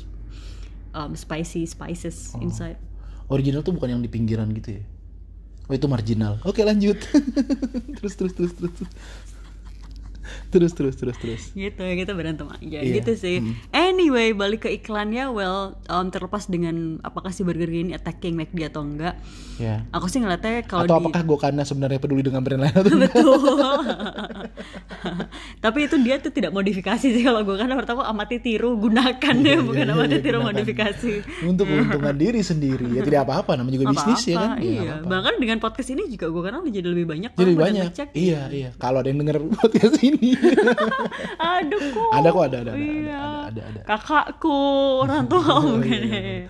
um, 0.92 1.12
spicy 1.12 1.64
spices 1.64 2.31
Oh. 2.31 2.40
inside. 2.40 2.78
original 3.26 3.61
tuh 3.61 3.74
bukan 3.74 3.90
yang 3.90 4.00
di 4.00 4.07
pinggiran 4.07 4.48
gitu 4.52 4.78
ya 4.78 4.83
oh 5.68 5.74
itu 5.76 5.87
marginal. 5.87 6.40
Oke 6.48 6.64
lanjut. 6.64 6.96
Terus 8.00 8.14
terus 8.16 8.33
terus 8.33 8.52
terus 8.57 8.72
terus 10.53 10.73
terus 10.75 10.95
terus 10.97 11.17
terus. 11.19 11.43
Gitu 11.53 11.81
ya 11.81 11.95
kita 11.97 12.12
berantem 12.14 12.49
aja. 12.49 12.79
Iya. 12.83 12.95
gitu 13.03 13.12
sih. 13.19 13.37
Anyway 13.75 14.33
balik 14.33 14.67
ke 14.67 14.71
iklannya 14.75 15.31
well 15.31 15.79
um, 15.88 16.09
terlepas 16.09 16.47
dengan 16.47 16.99
apakah 17.03 17.33
si 17.33 17.47
burger 17.47 17.69
ini 17.69 17.95
attacking 17.95 18.35
McD 18.35 18.69
atau 18.69 18.85
enggak 18.85 19.17
ya 19.59 19.83
aku 19.91 20.07
sih 20.07 20.23
ngeliatnya 20.23 20.62
kalau 20.64 20.87
atau 20.87 21.03
di 21.03 21.11
apakah 21.11 21.23
Gokana 21.27 21.62
sebenarnya 21.67 21.99
peduli 21.99 22.23
dengan 22.23 22.47
brand 22.47 22.62
lain 22.62 22.75
atau 22.75 22.95
betul. 23.03 23.38
Tapi 25.64 25.79
itu 25.91 25.97
dia 26.03 26.17
tuh 26.23 26.31
tidak 26.31 26.55
modifikasi 26.55 27.07
sih 27.11 27.23
kalau 27.27 27.43
gue 27.43 27.59
kan 27.59 27.71
pertama 27.75 28.07
amati 28.07 28.38
tiru 28.38 28.79
gunakan 28.79 29.35
ya 29.43 29.55
iya, 29.55 29.59
bukan 29.59 29.87
iya, 29.87 29.95
amati 29.95 30.14
iya, 30.14 30.23
tiru 30.23 30.38
gunakan. 30.38 30.55
modifikasi. 30.55 31.12
Untuk 31.47 31.67
keuntungan 31.67 32.14
diri 32.14 32.41
sendiri 32.43 32.87
ya 32.95 33.03
tidak 33.03 33.27
apa-apa 33.27 33.59
namanya 33.59 33.83
juga 33.83 33.87
bisnis 33.95 34.23
ya 34.31 34.37
kan? 34.38 34.51
Ya, 34.59 34.62
iya. 34.62 34.83
apa-apa. 35.03 35.11
bahkan 35.11 35.35
dengan 35.43 35.59
podcast 35.59 35.91
ini 35.91 36.07
juga 36.07 36.27
gue 36.31 36.43
kan 36.43 36.55
jadi 36.69 36.88
lebih 36.88 37.07
banyak 37.11 37.31
jadi 37.35 37.55
banyak. 37.55 37.91
iya 38.14 38.41
iya. 38.51 38.71
Kalau 38.79 39.03
ada 39.03 39.09
yang 39.11 39.21
denger 39.23 39.38
podcast 39.59 39.99
ini 40.03 40.17
aduh 41.57 41.81
kok 41.92 42.11
Ada 42.12 42.28
kok, 42.31 42.42
ada, 42.48 42.57
ada, 42.64 42.70
ada, 42.74 42.83
iya. 42.83 43.18
ada, 43.18 43.38
ada, 43.48 43.62
ada. 43.70 43.81
kakakku 43.87 44.57
orang 45.02 45.24
tua 45.26 45.54
mungkin 45.68 46.00
iya, 46.04 46.18
ya. 46.18 46.48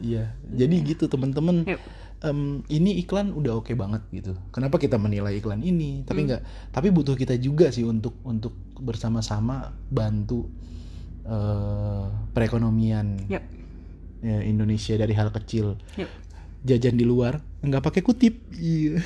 iya 0.00 0.24
jadi 0.50 0.74
gitu 0.84 1.08
teman-teman 1.08 1.64
em, 2.20 2.40
ini 2.68 3.00
iklan 3.00 3.32
udah 3.32 3.60
oke 3.60 3.72
banget 3.72 4.02
gitu 4.12 4.36
kenapa 4.50 4.76
kita 4.76 5.00
menilai 5.00 5.40
iklan 5.40 5.64
ini 5.64 6.02
Hmm. 6.02 6.06
tapi 6.06 6.20
enggak 6.28 6.42
tapi 6.70 6.88
butuh 6.92 7.16
kita 7.16 7.34
juga 7.36 7.72
sih 7.72 7.84
untuk 7.84 8.18
untuk 8.24 8.52
bersama-sama 8.80 9.72
bantu 9.88 10.48
eh, 11.24 12.04
perekonomian 12.32 13.24
Yap. 13.28 13.44
ya, 14.20 14.38
Indonesia 14.44 14.94
dari 14.96 15.14
hal 15.16 15.32
kecil 15.32 15.76
Yap. 15.96 16.10
Jajan 16.60 16.94
di 16.94 17.04
luar 17.04 17.40
nggak 17.60 17.82
pakai 17.82 18.02
kutip. 18.02 18.34
Iya. 18.54 19.00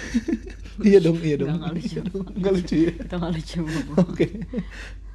Iya 0.75 0.99
dong 0.99 1.23
iya 1.23 1.39
dong. 1.39 1.55
Nggak, 1.55 1.61
nggak 1.63 1.75
lucu. 1.79 1.95
Iya 1.95 2.03
nggak 2.35 2.53
lucu 2.59 2.75
ya? 2.75 2.91
Itu 2.99 3.15
nggak 3.15 3.33
lucu. 3.39 3.61
Oke. 4.11 4.27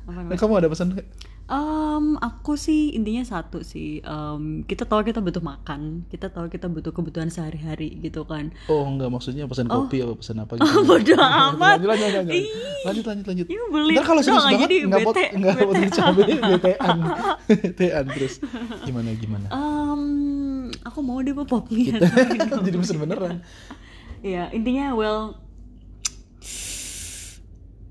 Nah, 0.08 0.38
kamu 0.40 0.54
ada 0.56 0.72
pesan 0.72 0.96
nggak? 0.96 1.08
Em, 1.50 2.06
aku 2.16 2.54
sih 2.56 2.96
intinya 2.96 3.26
satu 3.28 3.60
sih. 3.60 4.00
Em, 4.00 4.64
kita 4.64 4.88
tahu 4.88 5.04
kita 5.04 5.20
butuh 5.20 5.44
makan. 5.44 6.08
Kita 6.08 6.32
tahu 6.32 6.48
kita 6.48 6.72
butuh 6.72 6.96
kebutuhan 6.96 7.28
sehari-hari 7.28 8.00
gitu 8.00 8.24
kan. 8.24 8.56
oh 8.72 8.88
enggak 8.88 9.12
maksudnya 9.12 9.52
pesan 9.52 9.68
kopi 9.68 10.00
atau 10.00 10.16
pesan 10.16 10.40
apa 10.40 10.56
gitu? 10.62 10.64
Oh, 10.64 10.88
bodo 10.88 11.18
amat. 11.20 11.84
lanjut 11.84 11.90
lanjut 11.92 12.14
lanjut. 12.24 12.44
Lanjut 12.88 13.06
lanjut 13.10 13.26
lanjut. 13.28 13.48
Ini 13.52 13.64
beli 13.68 13.94
Ntar 14.00 14.06
kalau 14.08 14.22
serius 14.24 14.46
banget 14.48 14.70
nggak 14.88 15.02
pot 15.04 15.16
nggak 15.20 15.56
pot 15.60 15.76
cabai 15.92 16.34
betean. 16.40 16.98
Betean 17.50 18.06
terus. 18.16 18.34
Gimana 18.88 19.10
gimana? 19.20 19.48
Em, 19.52 20.02
aku 20.90 21.00
mau 21.06 21.22
deh 21.22 21.32
pop 21.38 21.70
mie. 21.70 21.94
jadi 22.66 22.78
pesan 22.78 22.98
beneran. 23.00 23.46
Ya 24.26 24.52
intinya 24.52 24.98
well 24.98 25.40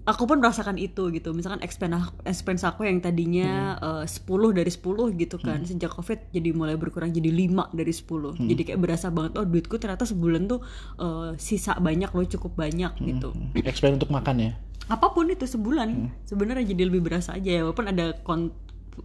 aku 0.08 0.24
pun 0.24 0.40
merasakan 0.40 0.80
itu 0.80 1.12
gitu. 1.12 1.36
Misalkan 1.36 1.60
expense 1.60 1.92
aku, 1.92 2.16
expense 2.24 2.64
aku 2.64 2.88
yang 2.88 3.04
tadinya 3.04 3.76
eh, 3.76 4.04
10 4.08 4.56
dari 4.56 4.72
10 4.72 5.20
gitu 5.20 5.36
kan. 5.36 5.62
Sejak 5.68 5.92
covid 5.92 6.32
jadi 6.32 6.56
mulai 6.56 6.80
berkurang 6.80 7.12
jadi 7.12 7.28
5 7.28 7.76
dari 7.76 7.92
10 7.92 8.48
jadi 8.48 8.62
kayak 8.72 8.80
berasa 8.80 9.12
banget 9.12 9.36
oh 9.36 9.44
duitku 9.44 9.76
ternyata 9.76 10.08
sebulan 10.08 10.48
tuh 10.48 10.64
eh, 10.96 11.30
sisa 11.36 11.76
banyak 11.76 12.08
loh 12.08 12.24
cukup 12.24 12.56
banyak 12.56 12.92
gitu. 13.04 13.36
Explain 13.60 14.00
untuk 14.00 14.08
makan 14.08 14.36
ya? 14.40 14.52
Apa 14.88 15.12
pun 15.12 15.28
itu 15.28 15.44
sebulan 15.44 16.08
sebenarnya 16.24 16.64
jadi 16.72 16.88
lebih 16.88 17.04
berasa 17.04 17.36
aja 17.36 17.60
ya. 17.60 17.62
Walaupun 17.68 17.92
ada 17.92 18.16
kon 18.24 18.56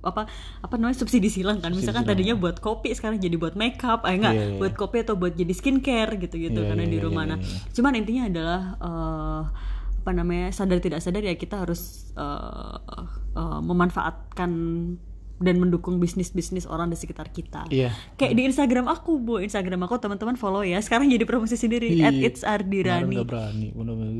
apa 0.01 0.25
apa 0.63 0.73
namanya 0.81 0.97
subsidi 0.97 1.29
silang 1.29 1.61
kan 1.61 1.69
misalkan 1.69 2.01
silang. 2.07 2.17
tadinya 2.17 2.35
buat 2.39 2.57
kopi 2.57 2.89
sekarang 2.97 3.21
jadi 3.21 3.37
buat 3.37 3.53
makeup 3.53 4.01
eh 4.09 4.17
enggak 4.17 4.33
Iya, 4.33 4.45
iya. 4.49 4.59
buat 4.59 4.73
kopi 4.73 5.05
atau 5.05 5.13
buat 5.13 5.37
jadi 5.37 5.53
skincare 5.53 6.17
gitu-gitu 6.17 6.57
Iya, 6.57 6.67
karena 6.73 6.83
iya, 6.87 6.91
di 6.91 6.97
iya, 6.97 7.05
rumah 7.05 7.23
iya, 7.27 7.31
nah 7.35 7.39
iya. 7.39 7.57
cuman 7.75 7.93
intinya 7.93 8.23
adalah 8.25 8.61
eh, 8.81 9.41
apa 10.03 10.11
namanya 10.11 10.51
sadar 10.51 10.83
tidak 10.83 10.99
sadar 10.99 11.23
ya 11.23 11.37
kita 11.37 11.63
harus 11.63 12.11
eh, 12.17 12.77
eh, 13.37 13.59
memanfaatkan 13.61 14.51
dan 15.43 15.59
mendukung 15.59 15.99
bisnis-bisnis 15.99 16.63
orang 16.65 16.89
di 16.89 16.97
sekitar 16.97 17.29
kita. 17.29 17.67
Iya. 17.67 17.91
kayak 18.15 18.33
di 18.33 18.41
Instagram 18.47 18.87
aku 18.87 19.19
bu. 19.19 19.43
Instagram 19.43 19.83
aku 19.85 19.99
teman-teman 19.99 20.39
follow 20.39 20.63
ya. 20.63 20.79
Sekarang 20.79 21.11
jadi 21.11 21.27
promosi 21.27 21.59
sendiri 21.59 21.99
at 22.01 22.15
it's 22.15 22.41
Ardirani. 22.47 23.19
berani. 23.21 23.67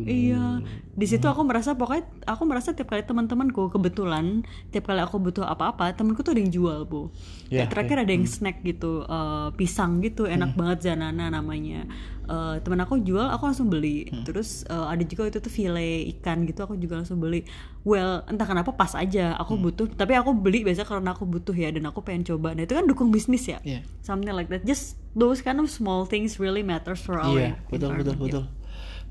Iya, 0.04 0.60
di 0.94 1.06
situ 1.08 1.26
aku 1.26 1.42
merasa 1.48 1.74
pokoknya 1.74 2.04
aku 2.28 2.44
merasa 2.44 2.76
tiap 2.76 2.92
kali 2.92 3.08
teman-temanku 3.08 3.72
kebetulan 3.72 4.44
tiap 4.70 4.92
kali 4.92 5.00
aku 5.00 5.18
butuh 5.18 5.48
apa-apa 5.48 5.96
temanku 5.96 6.22
tuh 6.22 6.36
ada 6.36 6.42
yang 6.44 6.52
jual 6.52 6.84
bu. 6.84 7.10
Kayak 7.48 7.72
terakhir 7.72 7.98
ada 8.04 8.12
yang 8.12 8.28
snack 8.28 8.60
gitu, 8.62 9.08
eh, 9.08 9.48
pisang 9.56 10.04
gitu, 10.04 10.28
enak 10.28 10.54
banget 10.60 10.92
Zanana 10.92 11.32
namanya. 11.32 11.88
Eh, 12.24 12.56
temen 12.64 12.80
aku 12.80 12.98
jual, 13.00 13.28
aku 13.28 13.44
langsung 13.46 13.68
beli. 13.68 14.08
Terus 14.24 14.64
eh, 14.64 14.86
ada 14.88 15.04
juga 15.04 15.28
itu 15.28 15.38
tuh 15.38 15.52
file 15.52 16.08
ikan 16.16 16.48
gitu, 16.48 16.64
aku 16.64 16.80
juga 16.80 17.04
langsung 17.04 17.20
beli. 17.20 17.44
Well, 17.84 18.24
entah 18.26 18.48
kenapa 18.48 18.72
pas 18.72 18.96
aja, 18.96 19.36
aku 19.36 19.60
butuh. 19.60 19.92
Tapi 19.92 20.16
aku 20.16 20.32
beli 20.32 20.64
biasa 20.64 20.88
karena 20.88 21.12
aku 21.12 21.28
butuh 21.28 21.52
ya, 21.52 21.68
dan 21.68 21.84
aku 21.84 22.00
pengen 22.00 22.24
coba. 22.24 22.56
Nah 22.56 22.64
itu 22.64 22.74
kan 22.74 22.88
dukung 22.88 23.12
bisnis 23.12 23.44
ya. 23.44 23.60
Iya. 23.62 23.84
Something 24.00 24.32
like 24.32 24.48
that. 24.48 24.64
Just 24.64 24.96
those 25.12 25.40
kind 25.40 25.60
of 25.60 25.68
small 25.68 26.08
things 26.08 26.40
really 26.40 26.64
matters 26.64 26.98
for 26.98 27.20
our 27.20 27.36
Iya, 27.36 27.60
betul 27.68 27.92
betul 27.94 28.16
environment. 28.16 28.20
betul. 28.24 28.44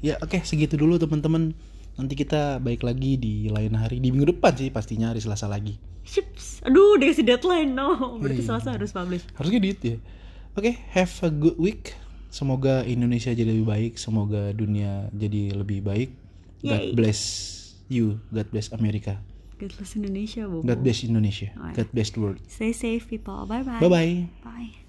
Ya, 0.00 0.16
oke 0.18 0.40
segitu 0.42 0.74
dulu 0.74 0.96
teman-teman. 0.96 1.52
Nanti 1.92 2.16
kita 2.16 2.56
baik 2.58 2.80
lagi 2.80 3.20
di 3.20 3.52
lain 3.52 3.76
hari 3.76 4.00
di 4.00 4.08
minggu 4.08 4.32
depan 4.32 4.56
sih 4.56 4.72
pastinya 4.72 5.12
hari 5.12 5.20
Selasa 5.20 5.44
lagi. 5.44 5.76
Chips. 6.02 6.64
Aduh, 6.64 6.96
dikasih 6.96 7.22
deadline 7.22 7.76
no. 7.76 8.16
Berarti 8.16 8.40
Iya. 8.40 8.48
Selasa 8.56 8.72
harus 8.72 8.90
publish. 8.90 9.22
Harusnya 9.36 9.60
gitu 9.60 9.84
ya. 9.84 9.98
Oke, 10.52 10.80
have 10.90 11.12
a 11.20 11.28
good 11.28 11.60
week. 11.60 11.92
Semoga 12.32 12.80
Indonesia 12.88 13.28
jadi 13.28 13.52
lebih 13.52 13.68
baik, 13.68 13.92
semoga 14.00 14.56
dunia 14.56 15.12
jadi 15.12 15.52
lebih 15.52 15.84
baik. 15.84 16.16
God 16.64 16.80
Yay. 16.80 16.96
bless 16.96 17.20
you, 17.92 18.16
God 18.32 18.48
bless 18.48 18.72
Amerika, 18.72 19.20
God 19.62 19.76
bless 19.78 19.94
Indonesia, 19.94 20.42
Bu. 20.48 20.64
God 20.66 20.80
bless 20.82 21.06
Indonesia, 21.06 21.54
ya. 21.54 21.70
God 21.76 21.88
bless 21.94 22.10
the 22.10 22.18
world. 22.18 22.38
Stay 22.50 22.74
safe, 22.74 23.06
people. 23.06 23.46
Bye-bye. 23.46 23.78
Bye 23.78 23.90
bye. 23.92 24.14
Bye. 24.42 24.81